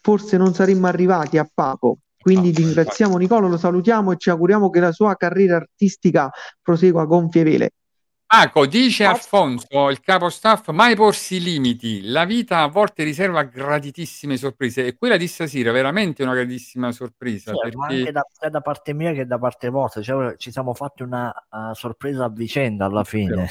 [0.00, 1.98] forse non saremmo arrivati a Paco.
[2.22, 6.30] Quindi ringraziamo Nicola, lo salutiamo e ci auguriamo che la sua carriera artistica
[6.62, 7.72] prosegua gonfie vele.
[8.34, 12.08] Paco, dice Alfonso, il capo staff, mai porsi limiti.
[12.08, 16.92] La vita a volte riserva graditissime sorprese e quella di stasera è veramente una graditissima
[16.92, 17.52] sorpresa.
[17.52, 17.94] Sì, perché...
[17.98, 21.30] Anche da, sia da parte mia che da parte vostra, cioè, ci siamo fatti una
[21.50, 23.50] uh, sorpresa a vicenda alla fine.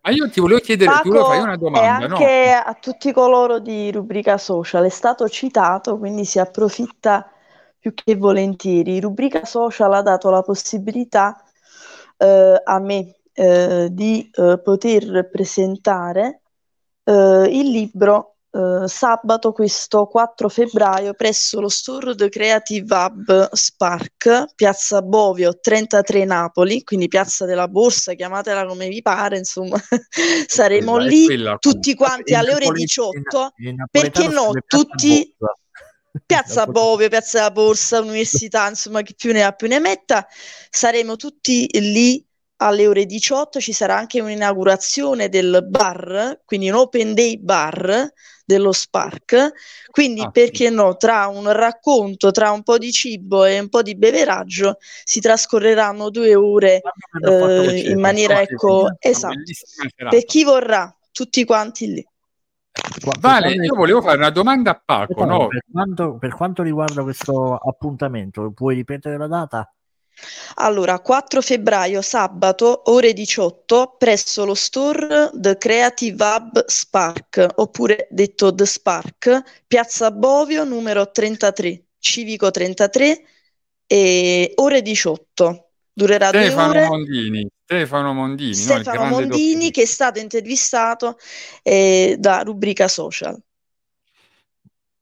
[0.00, 2.70] Ma io ti volevo chiedere, Paco, tu lo fai una domanda, e anche no?
[2.70, 7.30] a tutti coloro di rubrica social, è stato citato, quindi si approfitta
[7.78, 8.98] più che volentieri.
[8.98, 11.44] Rubrica social ha dato la possibilità
[12.16, 16.42] eh, a me eh, di eh, poter presentare
[17.04, 24.52] eh, il libro eh, sabato questo 4 febbraio presso lo store The Creative Hub Spark,
[24.54, 29.80] Piazza Bovio 33 Napoli, quindi Piazza della Borsa, chiamatela come vi pare, insomma,
[30.46, 33.52] saremo quella, lì quella, tutti quanti alle ore 18,
[33.90, 35.34] perché no, tutti...
[36.26, 40.26] Piazza Bovio, Piazza della Borsa, Università, insomma, chi più ne ha più ne metta,
[40.68, 42.26] saremo tutti lì
[42.62, 48.12] alle ore 18 ci sarà anche un'inaugurazione del bar, quindi un open day bar
[48.44, 49.52] dello Spark.
[49.90, 50.74] Quindi, ah, perché sì.
[50.74, 55.20] no, tra un racconto, tra un po' di cibo e un po' di beveraggio, si
[55.20, 56.82] trascorreranno due ore
[57.26, 59.34] eh, in maniera, ecco, esatto,
[60.08, 62.08] per chi vorrà, tutti quanti lì.
[63.20, 65.24] Vale, io volevo fare una domanda a Paco.
[65.24, 65.48] No?
[65.48, 69.72] Per, quanto, per quanto riguarda questo appuntamento, puoi ripetere la data?
[70.56, 78.54] Allora, 4 febbraio, sabato, ore 18, presso lo store The Creative Hub Spark, oppure detto
[78.54, 83.24] The Spark, Piazza Bovio, numero 33, Civico 33,
[83.86, 85.64] e ore 18.
[85.92, 86.88] Durerà Stefano due ore.
[86.88, 89.08] Mondini, Stefano Mondini, Stefano no?
[89.10, 91.18] Mondini che è stato intervistato
[91.62, 93.36] eh, da rubrica social.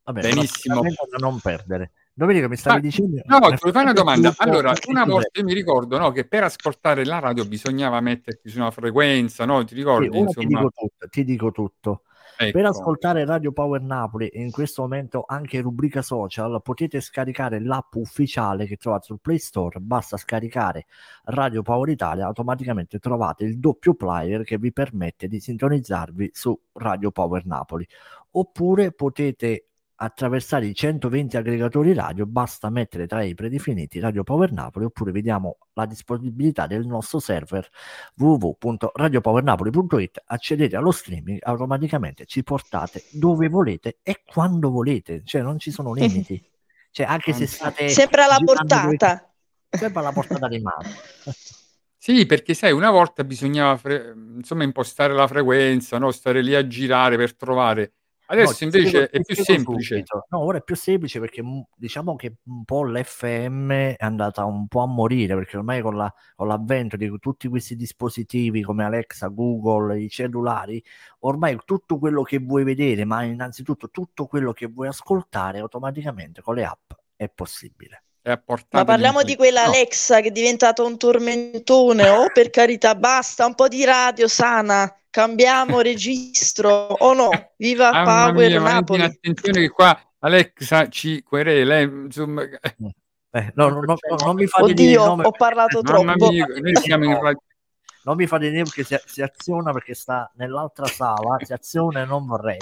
[0.04, 0.80] Vabbè, Benissimo.
[0.82, 1.92] Da non perdere.
[2.18, 3.22] Domenica mi stavi Ma, dicendo...
[3.26, 4.34] No, ti fai una domanda.
[4.38, 8.58] Allora, una volta io mi ricordo no, che per ascoltare la radio bisognava metterti su
[8.58, 9.62] una frequenza, no?
[9.62, 10.10] Ti ricordi?
[10.10, 12.02] Sì, ti, dico tutto, ti dico tutto.
[12.36, 12.58] Ecco.
[12.58, 17.94] Per ascoltare Radio Power Napoli e in questo momento anche rubrica social potete scaricare l'app
[17.94, 20.86] ufficiale che trovate sul Play Store, basta scaricare
[21.26, 27.12] Radio Power Italia, automaticamente trovate il doppio player che vi permette di sintonizzarvi su Radio
[27.12, 27.86] Power Napoli.
[28.32, 29.67] Oppure potete
[30.00, 35.58] attraversare i 120 aggregatori radio, basta mettere tra i predefiniti Radio Power Napoli oppure vediamo
[35.72, 37.68] la disponibilità del nostro server
[38.16, 45.70] www.radiopowernapoli.it, accedete allo streaming, automaticamente ci portate dove volete e quando volete, cioè non ci
[45.70, 46.42] sono limiti.
[46.90, 48.82] Cioè anche se state sempre alla portata.
[48.82, 48.96] Dove...
[49.70, 50.88] Sempre alla portata di mano.
[52.00, 56.12] Sì, perché sai, una volta bisognava fre- insomma impostare la frequenza, no?
[56.12, 57.97] stare lì a girare per trovare
[58.30, 59.94] Adesso no, invece è più semplice.
[59.94, 60.26] Subito.
[60.28, 61.42] No, ora è più semplice perché
[61.74, 66.12] diciamo che un po' l'FM è andata un po' a morire perché ormai con, la,
[66.36, 70.82] con l'avvento di tutti questi dispositivi come Alexa, Google, i cellulari,
[71.20, 76.54] ormai tutto quello che vuoi vedere, ma innanzitutto tutto quello che vuoi ascoltare automaticamente con
[76.54, 78.02] le app è possibile.
[78.70, 79.70] Ma parliamo di quella no.
[79.70, 82.10] Alexa che è diventato un tormentone.
[82.10, 87.30] Oh, per carità, basta un po' di radio sana cambiamo registro o no?
[87.56, 89.02] Viva ah, Power mia, Napoli.
[89.02, 92.42] Attenzione che qua Alexa ci querela, insomma...
[93.30, 96.30] Eh, no, no, no, non mi fate Oddio, dire ho parlato troppo.
[96.30, 97.38] Mia, noi siamo in radio
[98.04, 102.04] non mi fate dire che si, si, aziona perché sta nell'altra sala, si aziona e
[102.04, 102.58] non vorrei.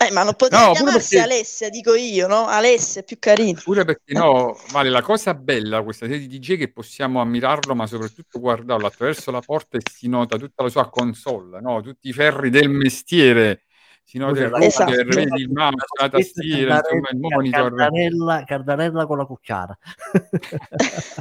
[0.00, 1.32] Eh, ma non potete no, chiamarsi perché...
[1.32, 2.46] Alessia, dico io, no?
[2.46, 3.60] Alessia è più carino.
[3.62, 7.86] Pure perché no, vale, la cosa bella questa serie di DJ che possiamo ammirarlo, ma
[7.86, 11.82] soprattutto guardarlo attraverso la porta e si nota tutta la sua console, no?
[11.82, 13.64] Tutti i ferri del mestiere
[14.10, 15.36] si nota il router, esatto.
[15.36, 17.74] il mouse, la tastiera, insomma il monitor.
[17.76, 19.78] Cardanella, cardanella con la cucchiara.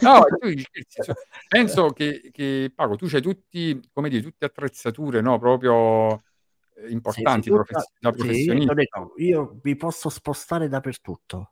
[0.01, 0.25] no,
[1.47, 5.37] penso che, che Paco, tu c'hai tutti, come dire, tutte attrezzature, no?
[5.37, 6.23] Proprio
[6.77, 8.89] eh, importanti sì, sì, profes- da professionisti.
[9.15, 11.51] Sì, io vi posso spostare dappertutto.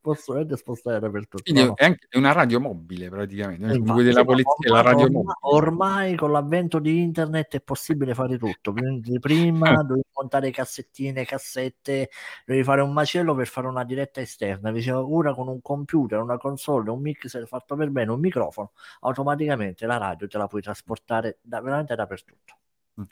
[0.00, 1.42] Posso veramente spostare dappertutto.
[1.42, 1.74] Quindi no.
[1.74, 5.34] è anche una radio mobile praticamente, eh, come della polizia, ormai, la radio mobile.
[5.40, 8.74] Ormai con l'avvento di internet è possibile fare tutto.
[9.20, 9.84] Prima eh.
[9.84, 12.10] dovevi montare cassettine, cassette,
[12.44, 14.68] dovevi fare un macello per fare una diretta esterna.
[14.68, 19.86] Invece ora con un computer, una console, un mixer fatto per bene, un microfono, automaticamente
[19.86, 22.54] la radio te la puoi trasportare da, veramente dappertutto.
[23.00, 23.04] Mm.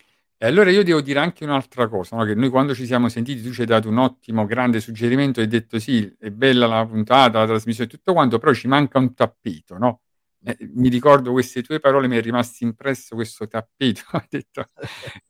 [0.45, 2.25] E allora io devo dire anche un'altra cosa, no?
[2.25, 5.47] che noi quando ci siamo sentiti tu ci hai dato un ottimo, grande suggerimento, hai
[5.47, 9.15] detto sì, è bella la puntata, la trasmissione e tutto quanto, però ci manca un
[9.15, 10.01] tappeto, no?
[10.45, 14.03] Eh, mi ricordo queste tue parole, mi è rimasto impresso questo tappeto.
[14.29, 14.67] detto,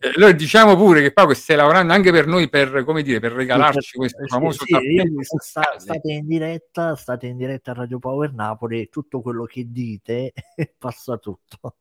[0.00, 3.30] eh, allora diciamo pure che Paolo stai lavorando anche per noi per, come dire, per
[3.30, 5.22] regalarci sì, questo sì, famoso sì, tappeto.
[5.38, 10.32] Sta, state in diretta, state in diretta a Radio Power Napoli, tutto quello che dite
[10.76, 11.76] passa tutto.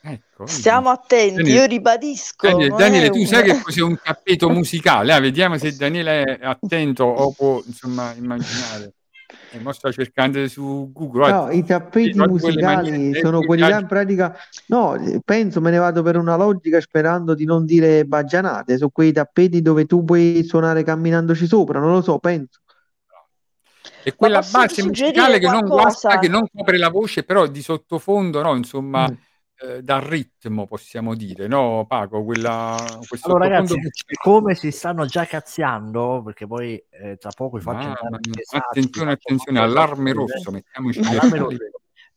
[0.00, 2.48] Ecco, Stiamo attenti, Daniele, io ribadisco.
[2.48, 3.26] Daniele, Daniele tu un...
[3.26, 5.14] sai che cos'è un tappeto musicale?
[5.14, 5.20] Eh?
[5.20, 8.92] Vediamo se Daniele è attento o può insomma immaginare.
[9.50, 11.30] E mo sto cercando su Google.
[11.30, 14.36] No, i tappeti musicali sono quelli là in pratica.
[14.66, 18.76] No, penso me ne vado per una logica sperando di non dire baggianate.
[18.76, 22.60] Sono quei tappeti dove tu puoi suonare camminandoci sopra, non lo so, penso.
[24.02, 28.40] E quella base musicale che non, guasta, che non copre la voce, però di sottofondo,
[28.42, 28.54] no?
[28.54, 29.10] Insomma.
[29.10, 29.26] Mm
[29.60, 32.24] eh, dal ritmo, possiamo dire, no Paco?
[32.24, 32.76] Quella,
[33.22, 33.76] allora ragazzi,
[34.20, 37.88] come si stanno già cazziando, perché poi eh, tra poco vi faccio...
[37.88, 38.08] Ah,
[38.58, 41.56] attenzione, attenzione, allarme rosso, mettiamoci allarme rosso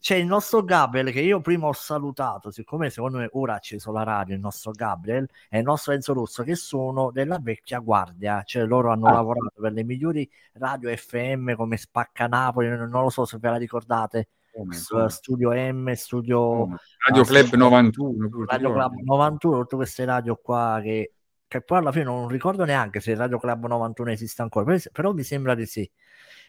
[0.01, 3.91] c'è il nostro Gabriel che io prima ho salutato, siccome secondo me ora ha acceso
[3.91, 8.41] la radio il nostro Gabriel e il nostro Enzo Rosso che sono della vecchia guardia,
[8.43, 9.13] cioè loro hanno ah.
[9.13, 13.57] lavorato per le migliori radio FM come Spacca Napoli, non lo so se ve la
[13.57, 14.29] ricordate.
[14.53, 15.09] Come, come?
[15.09, 16.77] Studio M, Studio come?
[17.07, 21.13] Radio Club 91, Radio Club 91, tutte queste radio qua che,
[21.47, 25.23] che poi alla fine non ricordo neanche se Radio Club 91 esiste ancora, però mi
[25.23, 25.89] sembra di sì.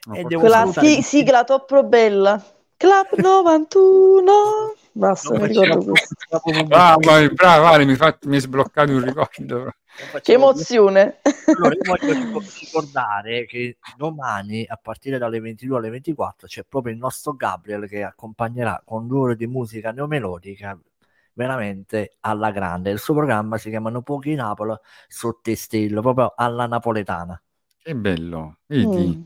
[0.05, 2.43] No, e quella si- sigla troppo bella.
[2.77, 4.33] Club 91
[4.93, 5.93] basta, mi ricordo
[6.67, 7.01] bravo,
[7.33, 9.75] bravo vale, mi, fa, mi hai sbloccato un ricordo
[10.23, 11.21] che emozione.
[11.47, 16.99] Allora io voglio ricordare che domani a partire dalle 22 alle 24 c'è proprio il
[16.99, 20.79] nostro Gabriel che accompagnerà con due ore di musica neomelodica
[21.35, 22.91] veramente alla grande.
[22.91, 24.75] Il suo programma si chiama No Pochi Napoli
[25.09, 27.41] sotto stillo proprio alla napoletana.
[27.79, 29.17] Che bello vedi?
[29.17, 29.23] Mm.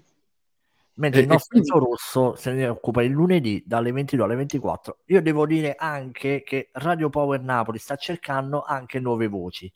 [0.95, 1.79] Mentre e, il nostro quindi...
[1.79, 4.99] Rosso se ne occupa il lunedì dalle 22 alle 24.
[5.07, 9.71] Io devo dire anche che Radio Power Napoli sta cercando anche nuove voci.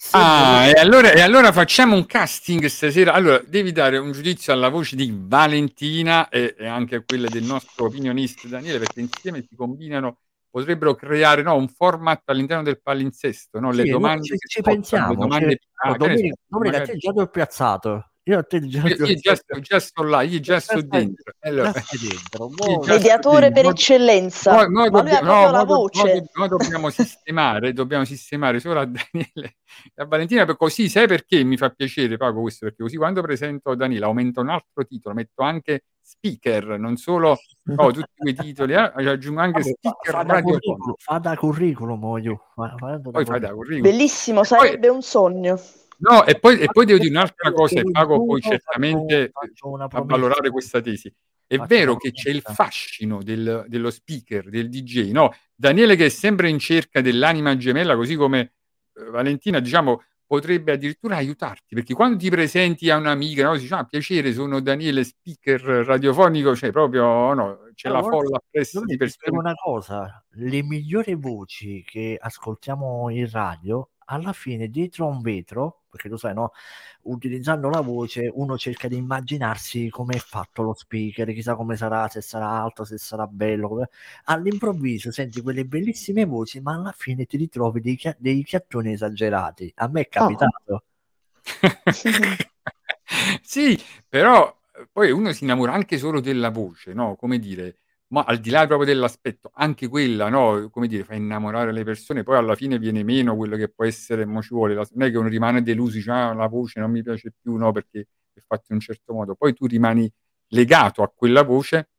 [0.00, 3.14] Se ah, e, allora, e allora facciamo un casting stasera.
[3.14, 7.42] Allora, devi dare un giudizio alla voce di Valentina e, e anche a quella del
[7.42, 13.58] nostro opinionista Daniele, perché insieme si combinano potrebbero creare no, un format all'interno del palinsesto,
[13.58, 13.72] no?
[13.72, 15.16] le sì, domande ci, ci pensiamo.
[15.16, 15.58] Domande...
[15.58, 16.98] Cioè, ah, domenica, domenica magari...
[16.98, 20.60] già ho piazzato io, te già, io, io già, sto, già sto là, io già
[20.60, 21.32] sto dentro.
[21.40, 22.50] Allora, dentro.
[22.86, 24.54] Mediatore per eccellenza.
[24.54, 26.28] Noi, noi dobbiamo, no, la voce.
[26.34, 29.56] Noi, dobbiamo sistemare, dobbiamo sistemare solo a Daniele
[29.94, 33.22] e a Valentina, per così sai perché mi fa piacere Paco questo, perché così quando
[33.22, 38.74] presento Daniele aumento un altro titolo, metto anche speaker, non solo no, tutti quei titoli,
[38.74, 42.42] eh, aggiungo anche Vabbè, speaker fa, da curriculum, fa da curriculum, io.
[42.54, 43.90] Fa, fa da Poi fai da curriculum.
[43.90, 45.60] Bellissimo, sarebbe poi, un sogno.
[46.00, 50.50] No, e poi, e poi devo dire un'altra cosa, e Pago poi certamente a valorare
[50.50, 51.12] questa tesi.
[51.46, 55.34] È vero che c'è il fascino del, dello speaker, del DJ, no?
[55.54, 58.52] Daniele che è sempre in cerca dell'anima gemella, così come
[58.94, 63.74] eh, Valentina, diciamo, potrebbe addirittura aiutarti, perché quando ti presenti a un'amica, no, si dice,
[63.74, 68.96] ah, piacere, sono Daniele, speaker radiofonico, cioè proprio, no, c'è allora, la folla appresso di
[68.98, 69.38] persone.
[69.38, 75.82] una cosa, le migliori voci che ascoltiamo in radio, alla fine dietro a un vetro
[75.88, 76.52] perché lo sai, no?
[77.02, 82.08] Utilizzando la voce uno cerca di immaginarsi come è fatto lo speaker, chissà come sarà,
[82.08, 83.68] se sarà alto, se sarà bello.
[83.68, 83.88] Come...
[84.24, 89.72] All'improvviso senti quelle bellissime voci, ma alla fine ti ritrovi dei, chia- dei chiattoni esagerati.
[89.76, 90.52] A me è capitato.
[90.66, 90.82] Oh.
[93.42, 94.54] sì, però
[94.92, 97.16] poi uno si innamora anche solo della voce, no?
[97.16, 97.78] Come dire,
[98.08, 102.22] ma al di là proprio dell'aspetto, anche quella, no, come dire, fa innamorare le persone,
[102.22, 105.18] poi alla fine viene meno quello che può essere, mo ci vuole, non è che
[105.18, 108.66] uno rimane deluso, dice, ah, la voce non mi piace più, no, perché è fatto
[108.68, 110.10] in un certo modo, poi tu rimani
[110.48, 111.90] legato a quella voce.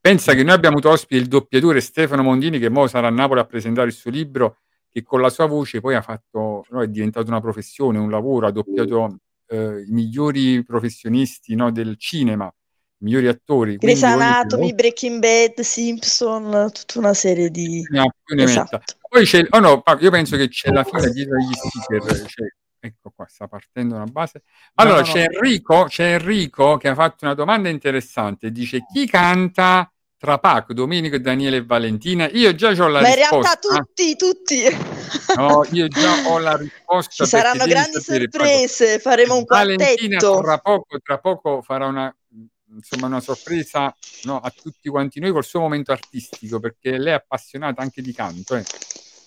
[0.00, 3.40] Pensa che noi abbiamo avuto ospite il doppiatore Stefano Mondini, che ora sarà a Napoli
[3.40, 6.88] a presentare il suo libro, che con la sua voce poi ha fatto, no, è
[6.88, 12.52] diventato una professione, un lavoro, ha doppiato eh, i migliori professionisti no, del cinema,
[12.98, 13.76] migliori attori.
[13.76, 17.82] Grey's Anatomy, Breaking Bad, Simpson, tutta una serie di...
[18.36, 18.82] Esatto.
[19.08, 22.44] Poi c'è, oh no, io penso che c'è la fila dietro agli speaker, c'è,
[22.80, 24.42] ecco qua, sta partendo una base.
[24.74, 29.06] Allora, no, no, c'è, Enrico, c'è Enrico che ha fatto una domanda interessante, dice chi
[29.06, 32.28] canta tra Paco, Domenico, Daniele e Valentina?
[32.30, 33.36] Io già ho la Ma risposta.
[33.36, 34.62] in realtà tutti, tutti.
[35.36, 37.24] No, io già ho la risposta.
[37.24, 39.00] Ci saranno grandi sapere, sorprese, Paco.
[39.00, 39.82] faremo un quartetto.
[39.84, 42.14] Valentina tra poco, tra poco farà una
[42.76, 47.16] insomma una sorpresa no, a tutti quanti noi col suo momento artistico, perché lei è
[47.16, 48.60] appassionata anche di canto, eh.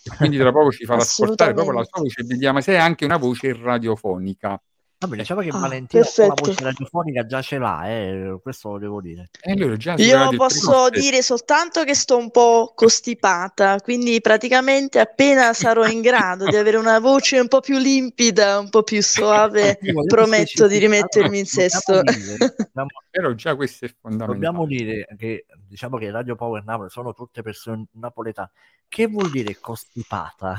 [0.04, 3.06] e quindi tra poco ci farà ascoltare proprio la sua voce, vediamo se è anche
[3.06, 4.62] una voce radiofonica.
[5.02, 9.00] Vabbè, diciamo che ah, Valentina la voce radiofonica già ce l'ha, eh, questo lo devo
[9.00, 9.30] dire.
[9.40, 16.02] Eh, Io posso dire soltanto che sto un po' costipata, quindi praticamente appena sarò in
[16.02, 20.78] grado di avere una voce un po' più limpida, un po' più suave, prometto di
[20.80, 22.02] rimettermi in sesto.
[23.10, 24.34] Però già questo è fondamentale.
[24.34, 28.52] Dobbiamo dire che diciamo che Radio Power Napoli sono tutte persone napoletane.
[28.90, 30.58] Che vuol dire costipata?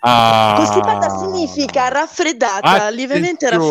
[0.00, 2.94] Ah, costipata significa raffreddata, attenzione.
[2.94, 3.67] lievemente raffreddata.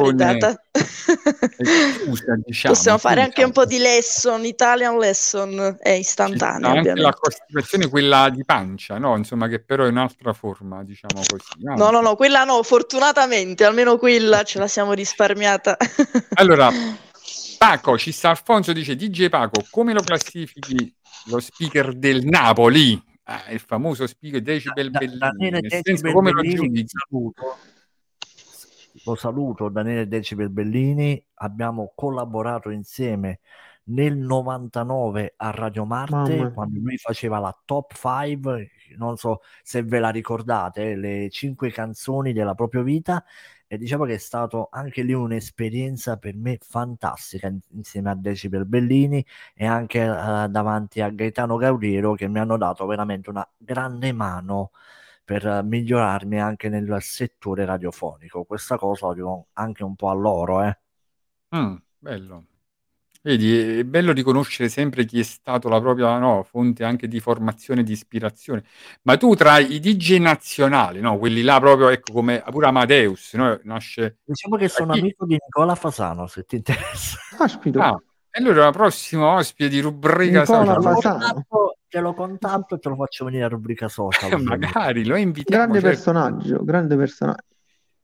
[2.03, 6.71] Scusa, diciamo, Possiamo fare anche un po' di lesson, Italian lesson, è istantanea.
[6.71, 9.15] Anche la costipazione, quella di pancia, no?
[9.15, 11.63] Insomma, che però è un'altra forma, diciamo così.
[11.63, 15.77] No, no, no, no quella no, fortunatamente, almeno quella ce la siamo risparmiata.
[16.35, 16.69] allora,
[17.57, 20.93] Paco, ci sta Alfonso, dice DJ Paco, come lo classifichi
[21.25, 23.01] lo speaker del Napoli?
[23.23, 25.17] Ah, il famoso speaker Decibel da, Bellini.
[25.17, 27.57] Daniele Decibel come Bellini, lo saluto.
[29.07, 31.23] Lo saluto, Daniele Decibel Bellini.
[31.35, 33.39] Abbiamo collaborato insieme
[33.85, 36.51] nel 99 a Radio Marte Mamma.
[36.51, 42.33] quando lui faceva la top 5 non so se ve la ricordate le cinque canzoni
[42.33, 43.23] della propria vita
[43.65, 49.25] e diciamo che è stato anche lì un'esperienza per me fantastica insieme a Decibel Bellini
[49.53, 54.71] e anche uh, davanti a Gaetano Gaudiero che mi hanno dato veramente una grande mano
[55.27, 60.63] per migliorarmi anche nel settore radiofonico questa cosa lo dico anche un po' a loro
[60.63, 60.77] eh.
[61.53, 62.45] Mm, bello
[63.27, 67.81] Vedi, è bello riconoscere sempre chi è stato la propria no, fonte anche di formazione
[67.81, 68.63] e di ispirazione.
[69.01, 73.59] Ma tu tra i DJ nazionali, no, quelli là proprio, ecco, come pure Amadeus, no,
[73.63, 74.19] nasce...
[74.23, 74.99] Diciamo che sono chi...
[74.99, 77.17] amico di Nicola Fasano, se ti interessa.
[77.37, 77.81] Aspito.
[77.81, 81.45] Ah, e allora la prossima ospite di rubrica Nicola social.
[81.89, 84.39] Te lo contatto e te lo faccio venire a rubrica social.
[84.43, 85.63] Magari, lo invitiamo.
[85.63, 85.89] Grande cioè...
[85.89, 87.43] personaggio, grande personaggio.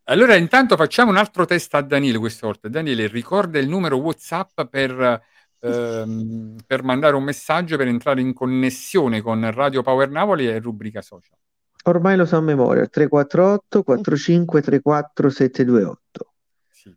[0.05, 2.67] Allora, intanto facciamo un altro test a Daniele questa volta.
[2.67, 5.21] Daniele, ricorda il numero WhatsApp per,
[5.59, 11.01] ehm, per mandare un messaggio per entrare in connessione con Radio Power Napoli e rubrica
[11.01, 11.37] social.
[11.85, 16.32] Ormai lo so a memoria: 348 45 34 728.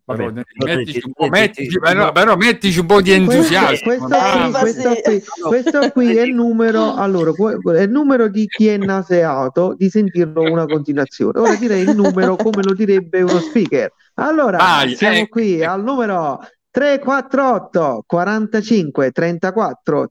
[0.04, 3.96] Mettici, un po', mettici, però, però, mettici un po' di entusiasmo.
[3.96, 7.32] Questo, questo, qui, questo, qui, questo qui è il numero, allora,
[7.76, 11.38] è il numero di chi è naseato di sentirlo una continuazione.
[11.38, 13.92] Ora direi il numero come lo direbbe uno speaker.
[14.14, 20.10] Allora, Vai, siamo eh, qui al numero 348 45 34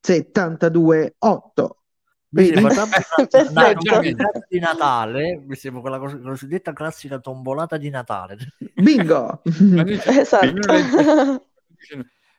[0.00, 1.76] 72 8.
[2.34, 3.72] Mi sembra
[4.48, 8.36] di Natale, mi sembra quella cosa, la cosiddetta classica tombolata di Natale.
[8.74, 9.40] Bingo!
[10.04, 11.46] esatto.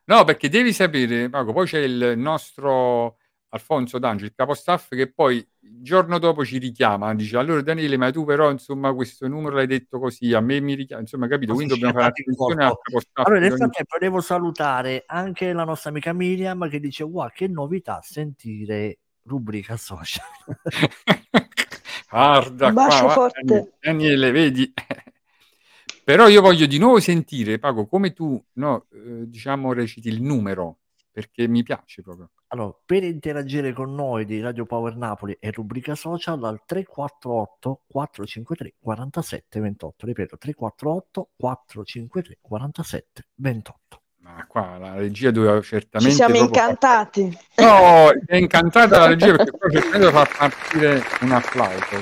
[0.08, 3.18] No, perché devi sapere, Paco, poi c'è il nostro
[3.50, 8.12] Alfonso D'Angelo, il capostaff, che poi il giorno dopo ci richiama, dice allora Daniele, ma
[8.12, 11.74] tu però insomma questo numero l'hai detto così, a me mi richiama, insomma capito, quindi
[11.74, 13.26] dobbiamo fare attenzione al capostaff.
[13.26, 18.00] Allora nel frattempo devo salutare anche la nostra amica Miriam che dice wow che novità
[18.04, 20.26] sentire rubrica social.
[22.10, 23.74] Guarda qua, forte.
[23.80, 24.72] Daniele, vedi?
[26.04, 30.78] Però io voglio di nuovo sentire, Pago, come tu, no, eh, diciamo, reciti il numero,
[31.12, 32.30] perché mi piace proprio.
[32.50, 38.76] Allora, per interagire con noi di Radio Power Napoli e rubrica social al 348 453
[38.80, 40.06] 47 28.
[40.06, 44.02] Ripeto, 348 453 47 28.
[44.48, 46.12] Qua la regia doveva certamente...
[46.12, 47.38] Ci siamo incantati.
[47.54, 47.66] Far...
[47.66, 51.96] No, è incantata la regia perché cercando di far partire un applauso.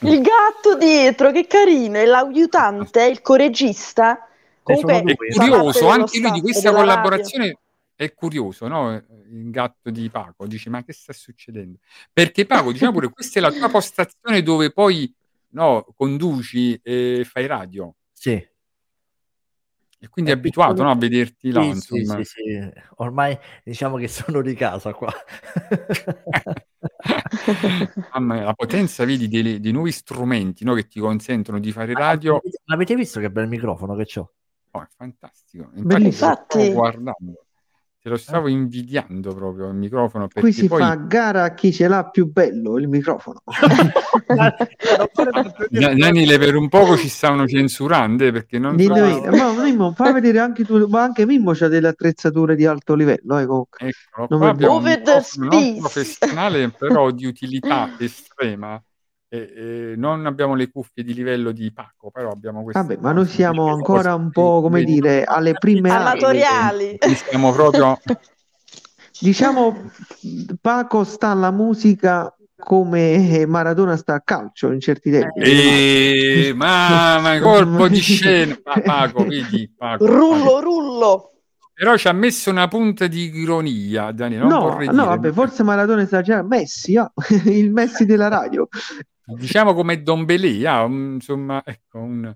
[0.00, 4.28] Il gatto dietro, che carino, e l'aiutante, il coregista.
[4.62, 7.58] Comunque, è curioso, anche lui di questa collaborazione radio.
[7.94, 8.92] è curioso, no?
[8.92, 11.78] Il gatto di Paco dice: Ma che sta succedendo?
[12.12, 15.12] Perché Paco, diciamo pure, questa è la tua postazione dove poi
[15.50, 17.94] no, conduci e fai radio.
[18.26, 18.44] Sì.
[19.98, 23.98] E quindi è, è abituato no, a vederti là, sì, sì, sì, sì, Ormai diciamo
[23.98, 25.14] che sono di casa qua.
[28.12, 32.40] Mamma la potenza, vedi, dei, dei nuovi strumenti no, che ti consentono di fare radio.
[32.64, 34.32] Ma avete visto che bel microfono che ho?
[34.72, 35.70] Oh, è fantastico.
[35.76, 36.72] Infatti, Infatti...
[36.72, 37.45] guardando.
[38.06, 40.28] Te lo stavo invidiando proprio il microfono.
[40.32, 40.80] Qui si poi...
[40.80, 43.42] fa gara a chi ce l'ha più bello il microfono.
[45.68, 48.92] Daniele, per un poco ci stavano censurando perché non so...
[48.92, 53.38] ma Mimmo, fa vedere anche tu, ma anche Mimmo c'ha delle attrezzature di alto livello.
[53.38, 58.80] Eh, Eccolo, qua abbiamo un professionale però di utilità estrema
[59.28, 62.80] e, e non abbiamo le cuffie di livello di Paco, però abbiamo queste.
[62.80, 66.98] Vabbè, ma noi siamo ancora un po' come dire alle prime amatoriali.
[67.28, 67.98] Siamo proprio.
[69.20, 69.90] diciamo,
[70.60, 75.40] Paco sta alla musica come Maradona sta a calcio in certi tempi.
[75.40, 76.52] E...
[76.54, 80.60] Ma, ma colpo di scena, Paco, vedi, Paco, rullo, Paco.
[80.60, 81.30] rullo.
[81.74, 84.46] Però ci ha messo una punta di ironia, Daniele.
[84.46, 86.42] No, no, vabbè, forse Maradona esagera.
[86.42, 87.12] Messi, oh,
[87.44, 88.66] il Messi della radio.
[89.26, 92.34] Diciamo come Don Belì, ah, un, insomma, ecco, un...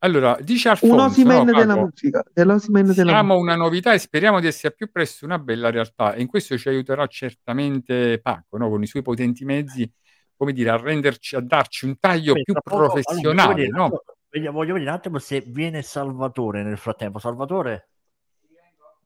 [0.00, 4.40] Allora, dice Alfonso, un Osimen no, della musica, dell'Osimen della siamo una novità e speriamo
[4.40, 8.68] di essere più presto una bella realtà e in questo ci aiuterà certamente Paco, no?
[8.68, 9.90] con i suoi potenti mezzi,
[10.36, 14.72] come dire, a renderci, a darci un taglio Beh, più professionale, allora, voglio, vedere, voglio
[14.74, 17.18] vedere un attimo se viene Salvatore nel frattempo.
[17.18, 17.88] Salvatore?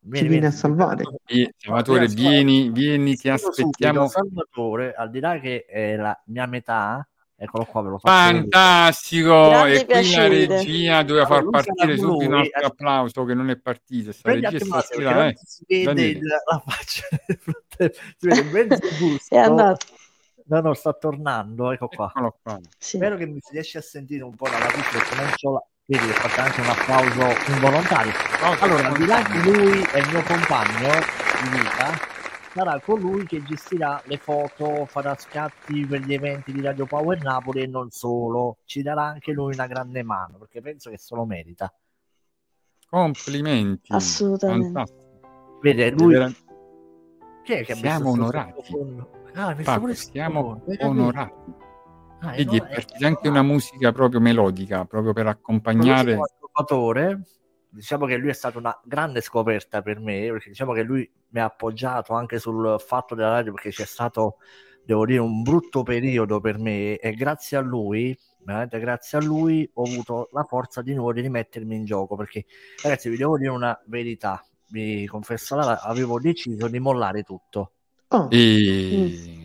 [0.03, 1.05] Vieni, ci viene a salvare.
[1.57, 4.09] Salvatore, vieni, vieni, ti aspettiamo.
[4.09, 7.07] Salvatore, al di là che è la mia metà,
[7.43, 9.49] Eccolo qua, ve lo faccio Fantastico!
[9.49, 13.57] Grande e qui la regia doveva far partire subito un altro applauso che non è
[13.57, 14.13] partito.
[14.13, 15.37] Sta regia stasera, eh.
[15.43, 19.35] si vede il, la faccia si vede mezzo gusto.
[19.35, 19.87] è andato.
[20.49, 22.13] No, no, sta tornando, ecco qua.
[22.13, 22.61] qua.
[22.77, 22.99] Sì.
[22.99, 25.65] Spero che mi si riesce a sentire un po' dalla pista perché non so la...
[25.87, 28.13] Vedi, ho fatto anche un applauso involontario.
[28.61, 30.93] Allora, al di là di lui è il mio compagno
[31.43, 31.99] di vita,
[32.53, 37.63] sarà colui che gestirà le foto, farà scatti per gli eventi di Radio Power Napoli
[37.63, 41.25] e non solo, ci darà anche lui una grande mano perché penso che se lo
[41.25, 41.73] merita.
[42.89, 43.93] Complimenti.
[43.93, 44.85] Assolutamente.
[45.61, 46.13] Vede, lui...
[46.15, 46.31] Vera...
[47.43, 48.75] Chi è che Siamo onorati.
[49.35, 51.53] Ah, Paco, siamo onorati.
[52.23, 56.19] Ah, Vedi, no, è partita anche una musica proprio melodica, proprio per accompagnare
[57.71, 61.41] diciamo che lui è stata una grande scoperta per me, perché diciamo che lui mi
[61.41, 64.39] ha appoggiato anche sul fatto della radio, perché c'è stato,
[64.85, 69.69] devo dire, un brutto periodo per me e grazie a lui, veramente grazie a lui,
[69.75, 72.45] ho avuto la forza di nuovo di rimettermi in gioco, perché
[72.83, 77.73] ragazzi vi devo dire una verità, vi confesso, avevo deciso di mollare tutto.
[78.09, 78.29] Oh.
[78.31, 79.45] E...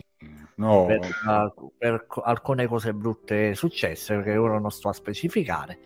[0.56, 0.86] No.
[0.86, 5.78] Per, per, alcune cose brutte successe, perché ora non sto a specificare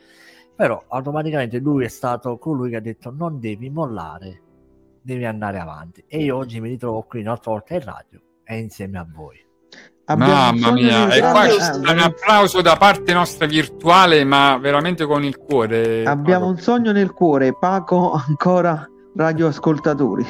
[0.60, 4.42] però automaticamente lui è stato colui che ha detto non devi mollare,
[5.00, 6.04] devi andare avanti.
[6.06, 9.42] E io oggi mi ritrovo qui un'altra volta in radio e insieme a voi.
[10.14, 15.38] Mamma mia, e qua c'è un applauso da parte nostra virtuale, ma veramente con il
[15.38, 16.04] cuore.
[16.04, 16.50] Abbiamo Paco.
[16.50, 20.24] un sogno nel cuore, Paco ancora radioascoltatori.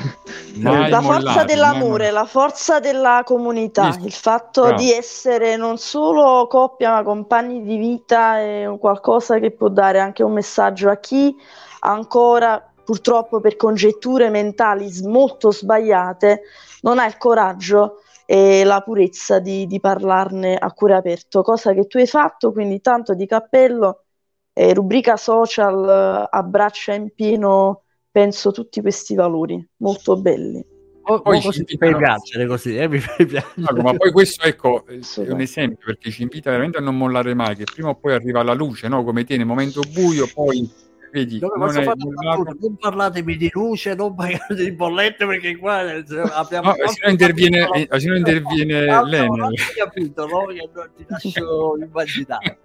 [0.56, 4.76] Mai la mollare, forza dell'amore, la forza della comunità, il fatto Bravo.
[4.76, 10.22] di essere non solo coppia ma compagni di vita è qualcosa che può dare anche
[10.22, 11.34] un messaggio a chi
[11.80, 16.42] ancora purtroppo per congetture mentali molto sbagliate
[16.82, 21.88] non ha il coraggio e la purezza di, di parlarne a cuore aperto, cosa che
[21.88, 24.04] tu hai fatto, quindi tanto di cappello,
[24.52, 30.64] eh, rubrica social, abbraccia in pieno penso tutti questi valori molto belli.
[31.02, 33.82] Poi mi fai piacere così, eh, mi fai piacere.
[33.82, 37.56] ma poi questo ecco è un esempio perché ci invita veramente a non mollare mai,
[37.56, 39.02] che prima o poi arriva la luce, no?
[39.02, 40.70] come te nel momento buio, poi
[41.10, 46.04] vedi, non, è, non, non, parlatemi di luce, non pagate di bollette perché qua eh,
[46.32, 49.54] abbiamo no, se no interviene, eh, se no interviene l'Enel.
[49.74, 50.44] capito, no?
[50.46, 52.58] Non ti lascio immaginare.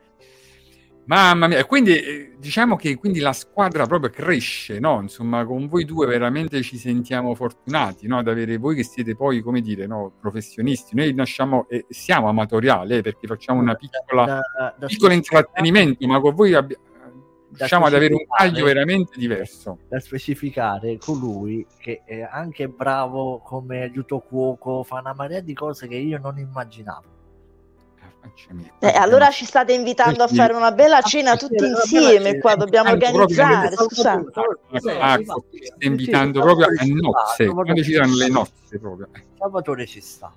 [1.07, 5.01] Mamma mia, quindi eh, diciamo che quindi la squadra proprio cresce, no?
[5.01, 8.17] Insomma, con voi due veramente ci sentiamo fortunati, no?
[8.17, 10.13] Ad avere voi che siete poi, come dire, no?
[10.19, 10.95] professionisti.
[10.95, 16.07] Noi nasciamo e siamo amatoriali, eh, perché facciamo una piccola, da, da, da piccolo intrattenimento,
[16.07, 16.83] ma con voi abbiamo
[17.57, 19.79] riusciamo ad avere un taglio veramente diverso.
[19.87, 25.87] Da specificare colui che è anche bravo come aiuto cuoco, fa una marea di cose
[25.87, 27.14] che io non immaginavo.
[28.79, 33.75] Eh, allora ci state invitando a fare una bella cena tutti insieme qua, dobbiamo organizzare,
[33.75, 34.31] scusate.
[34.99, 39.07] Ah, ci stai invitando proprio a nozze, quando ci saranno le nozze proprio.
[39.37, 40.31] Salvatore ci sta.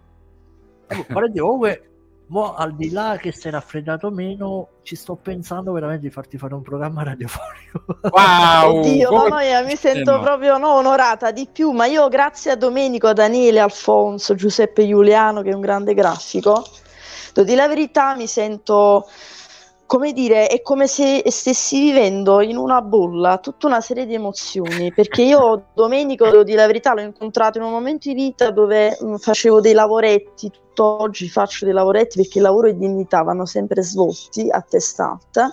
[1.13, 1.89] Comunque,
[2.31, 6.53] Mo, al di là che sei raffreddato meno, ci sto pensando veramente di farti fare
[6.53, 8.01] un programma radiofonico.
[8.11, 8.81] Wow!
[8.81, 10.21] Oddio, mamma mia, mi sento no.
[10.21, 15.41] proprio no, onorata di più, ma io grazie a Domenico, a Daniele, Alfonso, Giuseppe Giuliano,
[15.41, 16.67] che è un grande grafico,
[17.33, 19.07] Devo dire la verità, mi sento
[19.89, 24.93] come dire, è come se stessi vivendo in una bolla tutta una serie di emozioni,
[24.93, 28.99] perché io Domenico, devo dire la verità, l'ho incontrato in un momento di vita dove
[29.03, 34.51] mm, facevo dei lavoretti, tutt'oggi faccio dei lavoretti perché lavoro e dignità vanno sempre svolti
[34.51, 35.51] a testa alta.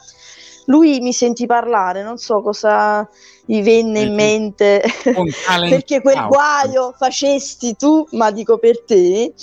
[0.66, 3.08] Lui mi sentì parlare, non so cosa
[3.46, 4.84] gli venne in mente,
[5.70, 9.34] perché quel guaio facesti tu, ma dico per te,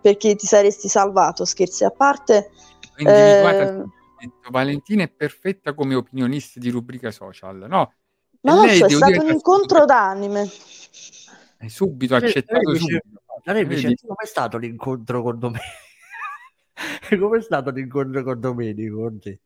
[0.00, 2.50] perché ti saresti salvato, scherzi a parte.
[2.96, 3.84] Eh,
[4.50, 7.92] Valentina è perfetta come opinionista di rubrica social, no?
[8.40, 10.48] Ma non so, è stato un incontro d'anime.
[11.56, 12.74] È subito accettato.
[12.74, 13.00] subito.
[13.42, 15.64] come è stato l'incontro con Domenico?
[17.18, 18.96] come è stato l'incontro con Domenico?
[18.96, 19.40] Con te?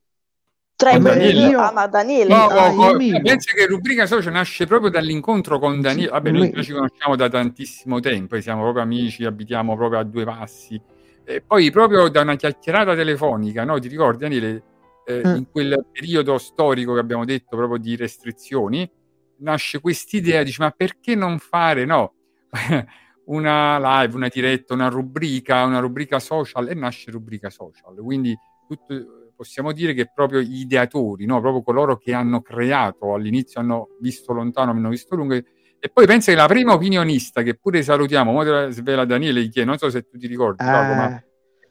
[0.82, 1.48] Tra Daniele.
[1.48, 1.60] Io...
[1.60, 2.34] Ah, ma Daniele.
[2.34, 6.10] No, ah, no, penso che rubrica social nasce proprio dall'incontro con Daniele.
[6.10, 10.24] Vabbè, noi, noi ci conosciamo da tantissimo tempo, siamo proprio amici, abitiamo proprio a due
[10.24, 10.80] passi.
[11.24, 13.78] E poi proprio da una chiacchierata telefonica, no?
[13.78, 14.62] Ti ricordi Daniele?
[15.04, 15.36] Eh, mm.
[15.36, 18.90] In quel periodo storico che abbiamo detto proprio di restrizioni,
[19.38, 22.14] nasce quest'idea, dice ma perché non fare, no?
[23.26, 27.94] una live, una diretta, una rubrica, una rubrica social e nasce rubrica social.
[27.94, 31.40] Quindi tutto possiamo dire che proprio gli ideatori, no?
[31.40, 35.34] proprio coloro che hanno creato all'inizio, hanno visto lontano, hanno visto lungo.
[35.34, 39.78] E poi pensa che la prima opinionista, che pure salutiamo, ora svela Daniele, che non
[39.78, 40.64] so se tu ti ricordi.
[40.64, 41.22] Paco, ma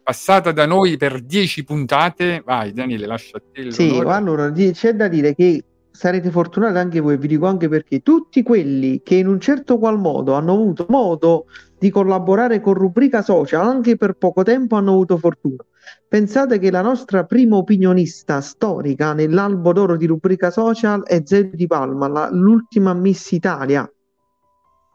[0.03, 2.41] passata da noi per dieci puntate.
[2.45, 3.71] Vai, Daniele, lascia a te.
[3.71, 8.43] Sì, allora c'è da dire che sarete fortunati anche voi, vi dico anche perché tutti
[8.43, 11.45] quelli che in un certo qual modo hanno avuto modo
[11.77, 15.63] di collaborare con rubrica social anche per poco tempo hanno avuto fortuna.
[16.07, 21.67] Pensate che la nostra prima opinionista storica nell'albo d'oro di rubrica social è Zed Di
[21.67, 23.89] Palma, la, l'ultima Miss Italia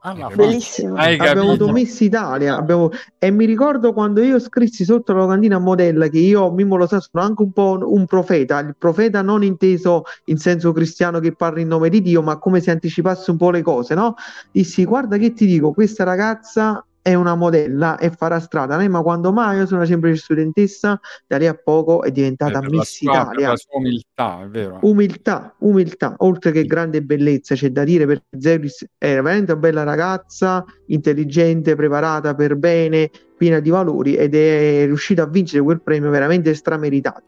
[0.08, 0.94] Ah, Bellissimo.
[0.94, 2.90] abbiamo avuto Miss Italia abbiamo...
[3.18, 7.00] e mi ricordo quando io scrissi sotto la locandina modella che io, Mimmo lo sa,
[7.00, 11.58] sono anche un po' un profeta, il profeta non inteso in senso cristiano che parla
[11.60, 14.14] in nome di Dio, ma come se anticipasse un po' le cose, no?
[14.52, 19.32] Dissi, guarda che ti dico, questa ragazza è una modella e farà strada, ma quando
[19.32, 20.98] mai io sono una semplice studentessa,
[21.28, 23.48] da lì a poco è diventata è Miss sua, Italia.
[23.50, 24.78] la sua umiltà, è vero.
[24.82, 29.84] Umiltà, umiltà, oltre che grande bellezza, c'è da dire perché Zeus è veramente una bella
[29.84, 36.10] ragazza, intelligente, preparata per bene, piena di valori ed è riuscita a vincere quel premio
[36.10, 37.22] veramente strameritato.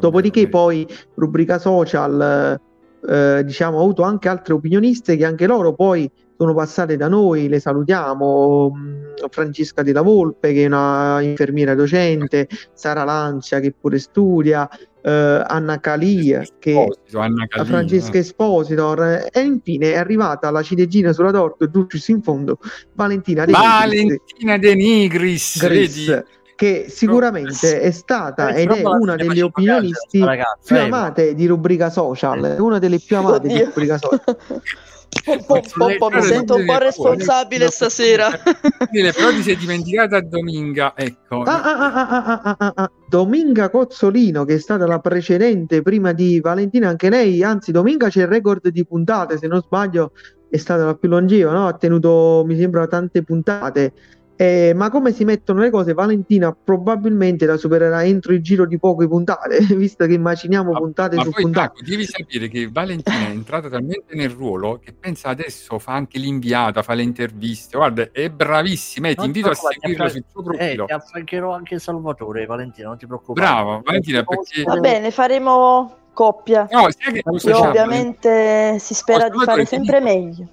[0.00, 2.60] Dopodiché vero, poi rubrica social,
[3.08, 7.48] eh, diciamo, ha avuto anche altre opinioniste che anche loro poi sono passate da noi,
[7.48, 13.98] le salutiamo, mm, Francesca Della Volpe che è una infermiera docente, Sara Lancia che pure
[13.98, 14.68] studia,
[15.02, 21.32] eh, Anna Calia, che Anna Calia, Francesca Esposito e infine è arrivata la ciliegina sulla
[21.32, 22.60] torta e Dulcis in fondo
[22.94, 26.22] Valentina De Valentina De Nigris, Gris,
[26.54, 30.24] che sicuramente è stata ed è una delle opinionisti
[30.64, 34.36] più amate di rubrica social, una delle più amate di rubrica social.
[35.24, 38.30] Po, po, po, mi sento un po' responsabile stasera.
[38.30, 41.42] Però ti sei dimenticata Dominga, ecco.
[41.42, 47.42] Ah, ah, ah, Dominga Cozzolino, che è stata la precedente prima di Valentina, anche lei,
[47.42, 50.12] anzi Dominga c'è il record di puntate, se non sbaglio
[50.50, 51.66] è stata la più longeva, no?
[51.66, 53.92] ha tenuto mi sembra tante puntate
[54.40, 58.78] eh, ma come si mettono le cose, Valentina probabilmente la supererà entro il giro di
[58.78, 61.78] poche puntate, visto che immaginiamo ma, puntate ma su poi, puntate.
[61.78, 66.20] Taco, devi sapere che Valentina è entrata talmente nel ruolo che pensa adesso fa anche
[66.20, 67.76] l'inviata, fa le interviste.
[67.76, 69.08] Guarda, è bravissima.
[69.08, 70.84] E ti invito a seguirla sul suo profilo.
[70.84, 73.44] Eh, ti affiancherò anche Salvatore, Valentina, non ti preoccupare.
[73.44, 74.62] Bravo, Valentina, perché...
[74.62, 76.68] Va bene, faremo coppia.
[76.70, 80.48] No, sai che ovviamente si spera di fare sempre meglio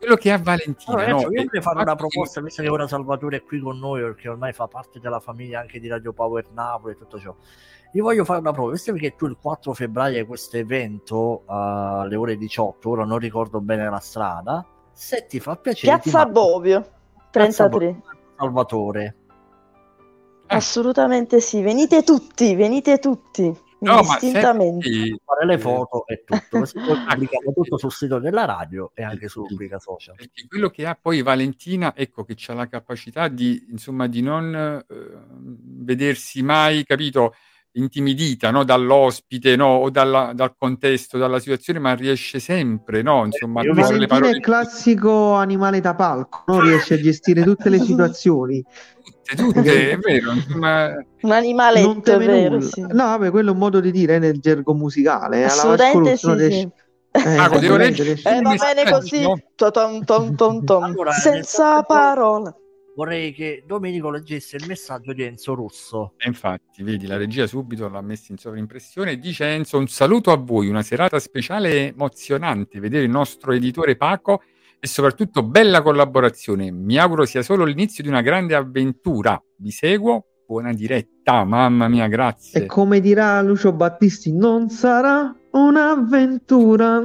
[0.00, 0.96] quello che ha Valentina.
[0.96, 4.00] Allora, no, io vorrei fare una proposta, visto che ora Salvatore è qui con noi,
[4.00, 7.34] perché ormai fa parte della famiglia anche di Radio Power Napoli e tutto ciò.
[7.92, 11.52] Io voglio fare una prova, visto che tu il 4 febbraio hai questo evento uh,
[11.52, 15.98] alle ore 18, ora non ricordo bene la strada, se ti fa piacere...
[15.98, 16.88] Piazza Bovio,
[17.30, 18.00] 33.
[18.36, 19.16] Salvatore.
[20.46, 23.68] Assolutamente sì, venite tutti, venite tutti.
[23.80, 26.64] No, ma senti, fare le foto e tutto.
[26.72, 30.14] pubblichiamo tutto sul sito della radio e anche su rubrica social.
[30.16, 34.54] Perché quello che ha poi Valentina, ecco che ha la capacità di, insomma, di non
[34.54, 34.84] eh,
[35.36, 37.34] vedersi mai, capito,
[37.72, 38.64] intimidita no?
[38.64, 39.66] dall'ospite no?
[39.66, 43.24] o dalla, dal contesto, dalla situazione, ma riesce sempre no?
[43.24, 44.32] Insomma, a dire le parole.
[44.32, 46.60] è il classico animale da palco, no?
[46.60, 48.64] riesce a gestire tutte le situazioni
[49.34, 50.32] tutte, tutte, è vero.
[50.56, 50.92] Ma...
[51.22, 52.60] Un animaletto, è vero.
[52.60, 52.80] Sì.
[52.80, 55.40] No, vabbè, quello è un modo di dire nel gergo musicale.
[55.40, 56.68] Eh, Assolutamente sì, sì.
[57.12, 59.22] Eh, ah, eh, va bene così,
[59.56, 60.04] tom, tom,
[60.36, 60.82] tom, tom.
[60.84, 62.54] Allora, senza parole.
[62.94, 66.14] Vorrei che Domenico leggesse il messaggio di Enzo Russo.
[66.16, 69.18] E infatti, vedi, la regia subito l'ha messo in sovrimpressione.
[69.18, 72.80] Dice Enzo: Un saluto a voi, una serata speciale e emozionante.
[72.80, 74.42] Vedere il nostro editore Paco
[74.80, 76.70] e soprattutto bella collaborazione.
[76.72, 79.40] Mi auguro sia solo l'inizio di una grande avventura.
[79.56, 82.62] Vi seguo, buona diretta, mamma mia, grazie.
[82.62, 87.02] E come dirà Lucio Battisti, non sarà un'avventura.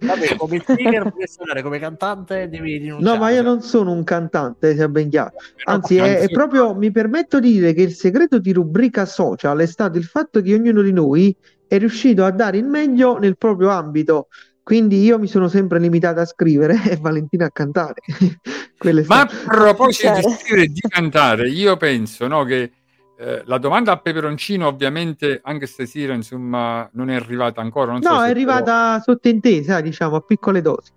[0.00, 3.16] Vabbè, come speaker puoi suonare, come cantante devi rinunciare.
[3.16, 5.32] No, ma io non sono un cantante, sia ben chiaro.
[5.64, 9.66] Anzi, è, è, proprio, mi permetto di dire che il segreto di rubrica social è
[9.66, 11.34] stato il fatto che ognuno di noi
[11.66, 14.28] è riuscito a dare il meglio nel proprio ambito.
[14.62, 18.00] Quindi io mi sono sempre limitata a scrivere e Valentina a cantare.
[19.06, 22.72] Ma a proposito di scrivere e di cantare, io penso no, che
[23.16, 27.92] eh, la domanda a peperoncino ovviamente anche stasera insomma non è arrivata ancora.
[27.92, 29.02] no, so è arrivata però...
[29.02, 30.90] sottintesa, diciamo, a piccole dosi.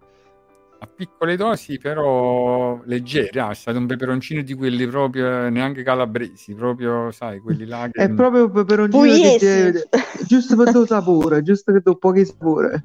[0.79, 3.39] A piccole dosi, però leggere.
[3.39, 7.89] Ah, è stato un peperoncino di quelli proprio neanche calabresi, proprio, sai, quelli là.
[7.91, 8.01] Che...
[8.01, 9.87] È proprio un peperoncino che,
[10.27, 12.83] giusto per il tuo sapore, giusto che tu pochi sapore.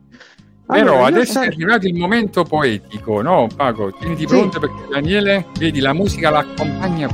[0.67, 1.43] Però allora, adesso sta...
[1.43, 3.93] è arrivato il momento poetico, no Paco?
[3.93, 4.27] Tieniti sì.
[4.27, 7.09] pronto perché Daniele, vedi, la musica l'accompagna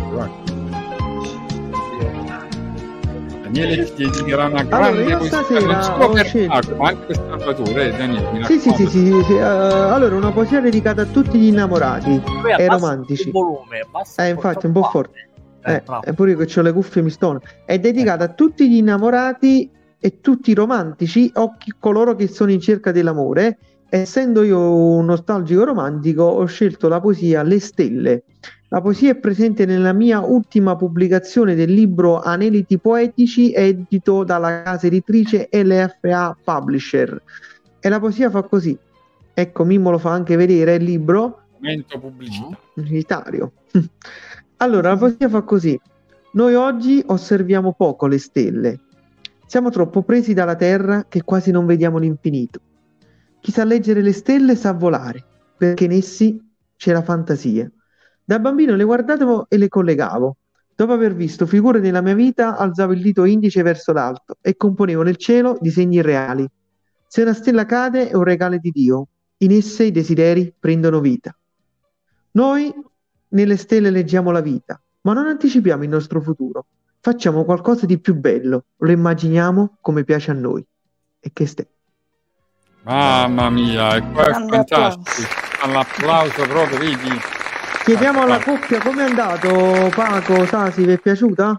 [3.47, 5.83] Daniele ti dedicherà una grande allora, poesia, non
[6.61, 8.45] solo anche per Salvatore, eh, Daniele.
[8.45, 9.33] Sì, sì, sì, sì, sì.
[9.33, 12.21] Uh, allora, una poesia dedicata a tutti gli innamorati
[12.59, 13.27] e romantici.
[13.29, 13.79] Il volume,
[14.17, 15.29] eh, infatti, un po' forte.
[15.65, 17.41] Eh, eh, pure che ho le cuffie mi stono.
[17.65, 22.51] È dedicata a tutti gli innamorati e tutti i romantici o chi, coloro che sono
[22.51, 23.59] in cerca dell'amore.
[23.89, 28.23] Essendo io un nostalgico romantico, ho scelto la poesia Le stelle.
[28.69, 34.89] La poesia è presente nella mia ultima pubblicazione del libro Aneliti poetici, edito dalla casa
[34.89, 37.23] editrice LFA Publisher.
[37.79, 38.77] E la poesia fa così.
[39.33, 41.43] Ecco, Mimmo lo fa anche vedere il libro.
[41.59, 42.59] Momento pubblicitario.
[42.75, 43.53] Pubblicitario.
[44.59, 45.81] allora, la poesia fa così.
[46.33, 48.81] Noi oggi osserviamo poco le stelle.
[49.47, 52.61] Siamo troppo presi dalla terra che quasi non vediamo l'infinito.
[53.41, 55.25] Chi sa leggere le stelle sa volare,
[55.57, 56.37] perché in essi
[56.77, 57.71] c'è la fantasia.
[58.29, 60.39] Da bambino le guardavo e le collegavo.
[60.75, 65.03] Dopo aver visto figure nella mia vita, alzavo il dito indice verso l'alto e componevo
[65.03, 66.45] nel cielo disegni reali.
[67.07, 69.07] Se una stella cade è un regalo di Dio,
[69.39, 71.37] in esse i desideri prendono vita.
[72.33, 72.75] Noi
[73.29, 76.67] nelle stelle leggiamo la vita, ma non anticipiamo il nostro futuro.
[76.99, 80.67] Facciamo qualcosa di più bello, lo immaginiamo come piace a noi.
[81.21, 81.69] E che ste.
[82.83, 85.29] Mamma mia, è, è fantastico.
[85.63, 87.36] All'applauso proprio, vedi?
[87.87, 91.57] Chiediamo alla coppia come è andato Paco, Sasi, vi è piaciuta?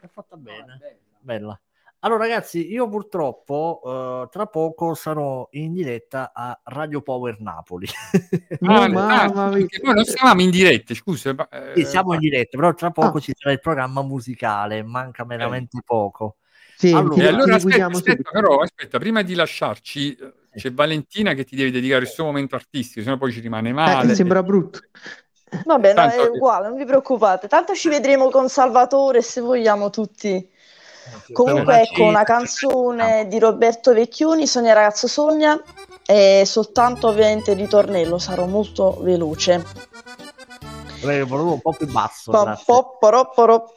[0.00, 0.80] È fatta bene,
[1.20, 1.56] bella.
[2.00, 7.86] Allora ragazzi, io purtroppo uh, tra poco sarò in diretta a Radio Power Napoli.
[8.66, 9.66] ah, mamma mia.
[9.80, 11.30] Noi non stavamo in diretta, scusa.
[11.48, 13.20] Eh, sì, siamo in diretta, però tra poco ah.
[13.20, 15.82] ci sarà il programma musicale, manca veramente eh.
[15.86, 16.38] poco.
[16.76, 20.18] Sì, allora, allora aspetta, aspetta, però, aspetta, prima di lasciarci,
[20.52, 24.10] c'è Valentina che ti deve dedicare il suo momento artistico, sennò poi ci rimane male.
[24.10, 24.80] Eh, sembra brutto.
[25.64, 27.48] Vabbè, no, è uguale, non vi preoccupate.
[27.48, 30.50] Tanto ci vedremo con Salvatore se vogliamo tutti.
[31.32, 35.60] Comunque, ecco una canzone di Roberto Vecchioni, Sogna ragazzo sogna,
[36.06, 39.62] e soltanto ovviamente il ritornello, sarò molto veloce.
[41.00, 42.30] Volevo un po' più basso.
[42.30, 43.74] Po, po, poro, poro.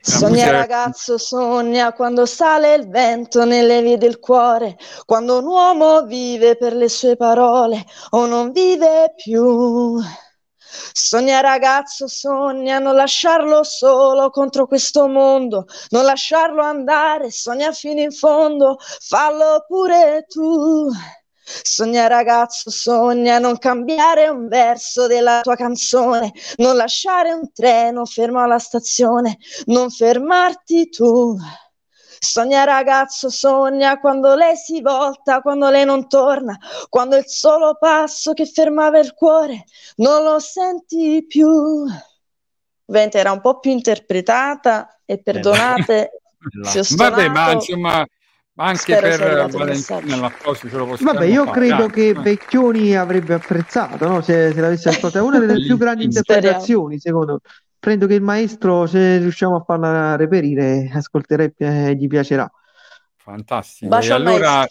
[0.00, 6.56] Sogna ragazzo, sogna quando sale il vento nelle vie del cuore, quando un uomo vive
[6.56, 10.00] per le sue parole o non vive più.
[10.92, 18.10] Sogna ragazzo, sogna non lasciarlo solo contro questo mondo, non lasciarlo andare, sogna fino in
[18.10, 20.90] fondo, fallo pure tu.
[21.46, 28.42] Sogna ragazzo, sogna non cambiare un verso della tua canzone, non lasciare un treno fermo
[28.42, 31.36] alla stazione, non fermarti tu.
[32.18, 38.32] Sogna ragazzo, sogna quando lei si volta, quando lei non torna, quando il solo passo
[38.32, 39.66] che fermava il cuore
[39.96, 41.46] non lo senti più.
[42.86, 46.10] Ovviamente era un po' più interpretata e perdonate
[46.64, 47.14] ho stonato.
[47.14, 48.06] Vabbè, ma insomma
[48.56, 51.60] anche Spero per Valentina l'appoggio ce lo possiamo Vabbè, io fare.
[51.60, 54.20] credo che Vecchioni avrebbe apprezzato, no?
[54.22, 55.24] se, se l'avesse ascoltato.
[55.24, 57.38] È una delle più grandi interpretazioni, secondo me
[57.78, 62.50] credo che il maestro, se riusciamo a farla reperire, ascolterà e gli piacerà.
[63.16, 63.88] Fantastico.
[63.88, 64.66] Bacio e allora,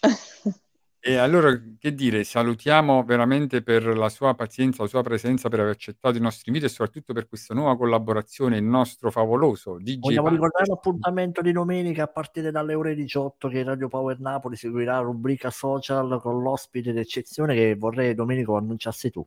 [1.08, 5.74] e allora, che dire, salutiamo veramente per la sua pazienza, la sua presenza, per aver
[5.74, 10.30] accettato i nostri inviti e soprattutto per questa nuova collaborazione, il nostro favoloso DJ Vogliamo
[10.30, 15.01] ricordare l'appuntamento di domenica a partire dalle ore 18 che Radio Power Napoli seguirà la
[15.01, 19.24] rubrica social con l'ospite d'eccezione che vorrei Domenico annunciasse tu.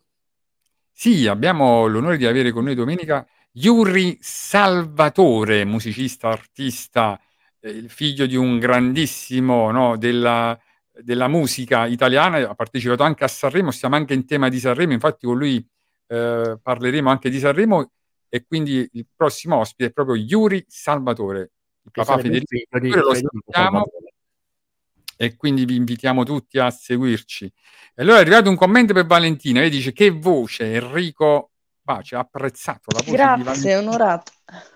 [0.90, 7.20] Sì, abbiamo l'onore di avere con noi domenica Yuri Salvatore, musicista, artista,
[7.60, 10.58] eh, il figlio di un grandissimo no, della,
[11.02, 15.26] della, musica italiana, ha partecipato anche a Sanremo, siamo anche in tema di Sanremo, infatti
[15.26, 15.64] con lui
[16.06, 17.90] eh, parleremo anche di Sanremo
[18.28, 21.50] e quindi il prossimo ospite è proprio Yuri Salvatore,
[21.82, 23.84] il papà Federico, di, lo sappiamo
[25.20, 27.44] e quindi vi invitiamo tutti a seguirci.
[27.94, 31.50] E allora è arrivato un commento per Valentina, e dice che voce Enrico
[31.88, 34.32] Pace ha apprezzato la poesia Grazie, onorato.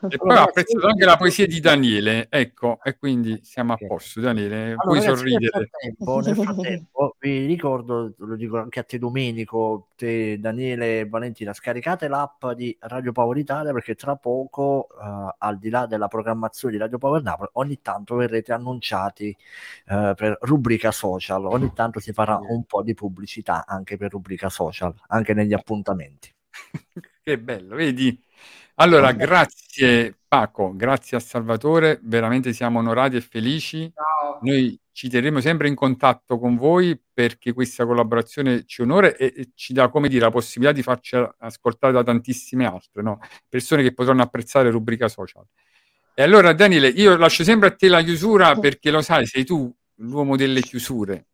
[0.09, 4.21] E poi ha apprezzato anche la poesia di Daniele, ecco, e quindi siamo a posto,
[4.21, 5.59] Daniele, allora, puoi ragazzi, sorridere.
[5.59, 11.07] Nel frattempo, nel frattempo vi ricordo, lo dico anche a te Domenico, te Daniele e
[11.07, 16.09] Valentina, scaricate l'app di Radio Power Italia perché tra poco, uh, al di là della
[16.09, 19.37] programmazione di Radio Power Napoli, ogni tanto verrete annunciati
[19.89, 24.49] uh, per rubrica social, ogni tanto si farà un po' di pubblicità anche per rubrica
[24.49, 26.33] social, anche negli appuntamenti.
[27.23, 28.21] che bello, vedi?
[28.77, 33.93] Allora, grazie Paco, grazie a Salvatore, veramente siamo onorati e felici.
[33.95, 34.39] Ciao.
[34.43, 39.49] Noi ci terremo sempre in contatto con voi perché questa collaborazione ci onora e, e
[39.55, 43.19] ci dà, come dire, la possibilità di farci ascoltare da tantissime altre no?
[43.49, 45.45] persone che potranno apprezzare rubrica social.
[46.15, 49.75] E allora, Daniele, io lascio sempre a te la chiusura perché lo sai, sei tu
[49.97, 51.27] l'uomo delle chiusure.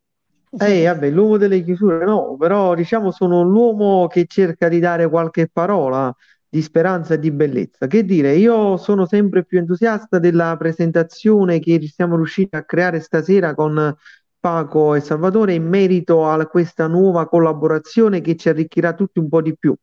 [0.50, 5.48] Eh, vabbè, l'uomo delle chiusure no, però diciamo sono l'uomo che cerca di dare qualche
[5.52, 6.14] parola
[6.48, 7.86] di speranza e di bellezza.
[7.86, 13.54] Che dire, io sono sempre più entusiasta della presentazione che siamo riusciti a creare stasera
[13.54, 13.94] con
[14.40, 19.42] Paco e Salvatore in merito a questa nuova collaborazione che ci arricchirà tutti un po'
[19.42, 19.74] di più.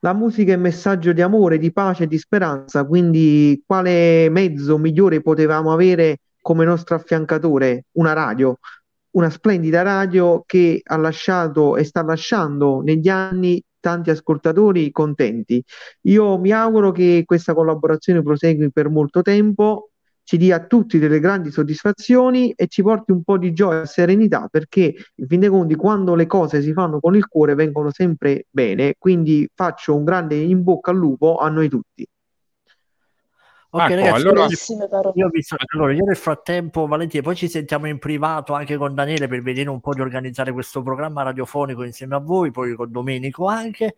[0.00, 5.20] La musica è messaggio di amore, di pace e di speranza, quindi quale mezzo migliore
[5.20, 7.86] potevamo avere come nostro affiancatore?
[7.92, 8.58] Una radio,
[9.12, 15.62] una splendida radio che ha lasciato e sta lasciando negli anni tanti ascoltatori contenti.
[16.02, 19.90] Io mi auguro che questa collaborazione prosegui per molto tempo,
[20.28, 23.86] ci dia a tutti delle grandi soddisfazioni e ci porti un po' di gioia e
[23.86, 27.90] serenità perché in fin dei conti quando le cose si fanno con il cuore vengono
[27.90, 32.06] sempre bene, quindi faccio un grande in bocca al lupo a noi tutti.
[33.70, 35.12] Ok, Marco, ragazzi, allora...
[35.14, 35.44] Io, vi...
[35.74, 39.68] allora, io nel frattempo, Valentina, poi ci sentiamo in privato anche con Daniele per vedere
[39.68, 43.94] un po' di organizzare questo programma radiofonico insieme a voi, poi con Domenico anche.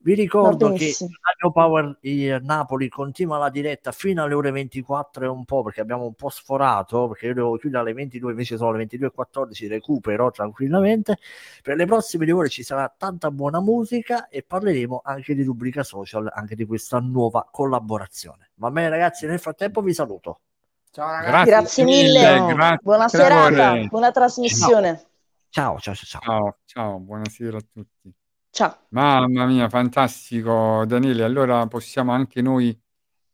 [0.00, 1.98] Vi ricordo che Radio Power
[2.42, 6.28] Napoli continua la diretta fino alle ore 24 e un po' perché abbiamo un po'
[6.28, 11.18] sforato perché io devo chiudere alle 22 invece sono le 22.14 recupero tranquillamente.
[11.62, 15.82] Per le prossime due ore ci sarà tanta buona musica e parleremo anche di rubrica
[15.82, 18.50] social anche di questa nuova collaborazione.
[18.54, 20.40] Va bene ragazzi nel frattempo vi saluto.
[20.92, 21.30] Ciao ragazzi.
[21.30, 22.78] Grazie, grazie mille grazie.
[22.82, 25.06] buona serata buona trasmissione.
[25.50, 28.14] Ciao ciao ciao, ciao, ciao buonasera a tutti
[28.50, 28.76] Ciao.
[28.90, 31.24] Mamma mia, fantastico Daniele.
[31.24, 32.76] Allora possiamo anche noi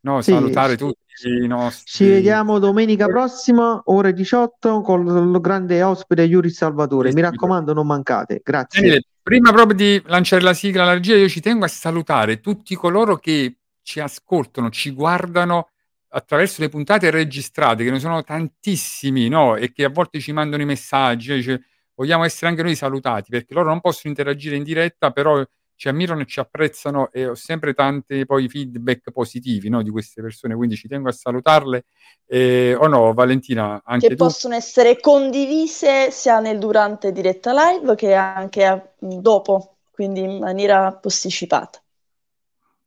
[0.01, 1.49] no, Sì, salutare tutti i
[1.85, 7.13] Ci vediamo domenica prossima, ore 18, con il grande ospite Yuri Salvatore.
[7.13, 8.41] Mi raccomando, non mancate.
[8.45, 8.81] Grazie.
[8.81, 12.75] Daniele, prima proprio di lanciare la sigla alla regia, io ci tengo a salutare tutti
[12.75, 15.69] coloro che ci ascoltano, ci guardano
[16.09, 19.57] attraverso le puntate registrate, che ne sono tantissimi, no?
[19.57, 21.63] E che a volte ci mandano i messaggi, dice,
[21.95, 25.43] vogliamo essere anche noi salutati perché loro non possono interagire in diretta, però
[25.77, 30.23] ci ammirano e ci apprezzano e ho sempre tanti poi feedback positivi no, di queste
[30.23, 31.87] persone, quindi ci tengo a salutarle.
[32.27, 34.25] Eh, o no, Valentina, anche che tu?
[34.25, 40.93] possono essere condivise sia nel durante diretta live che anche a, dopo, quindi in maniera
[40.93, 41.83] posticipata.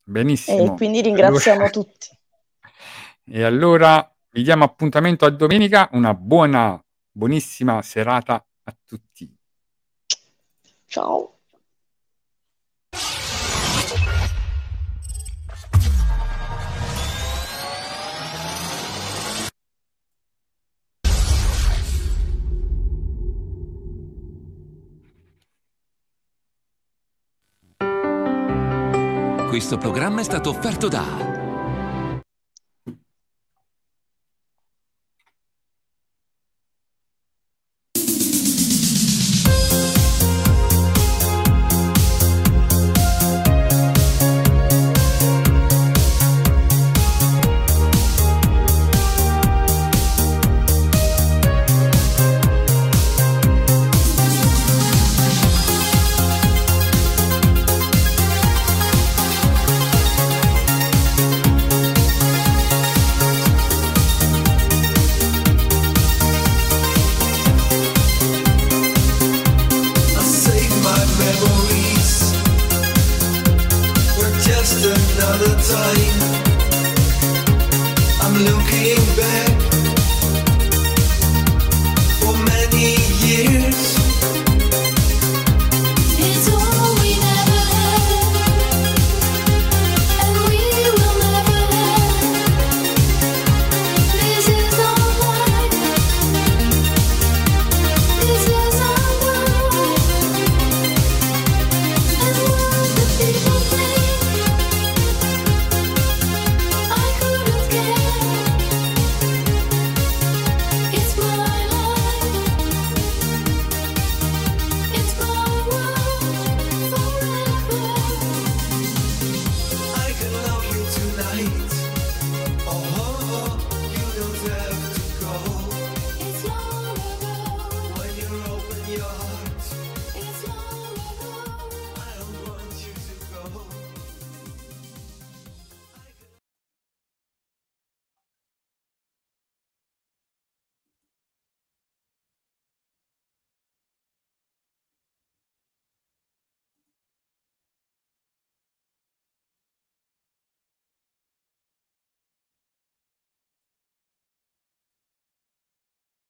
[0.04, 0.74] Benissimo.
[0.74, 1.72] E quindi ringraziamo allora...
[1.72, 2.08] tutti.
[3.30, 6.82] E allora vi diamo appuntamento a domenica, una buona,
[7.12, 9.34] buonissima serata a tutti.
[10.86, 11.36] Ciao.
[29.50, 31.37] Questo programma è stato offerto da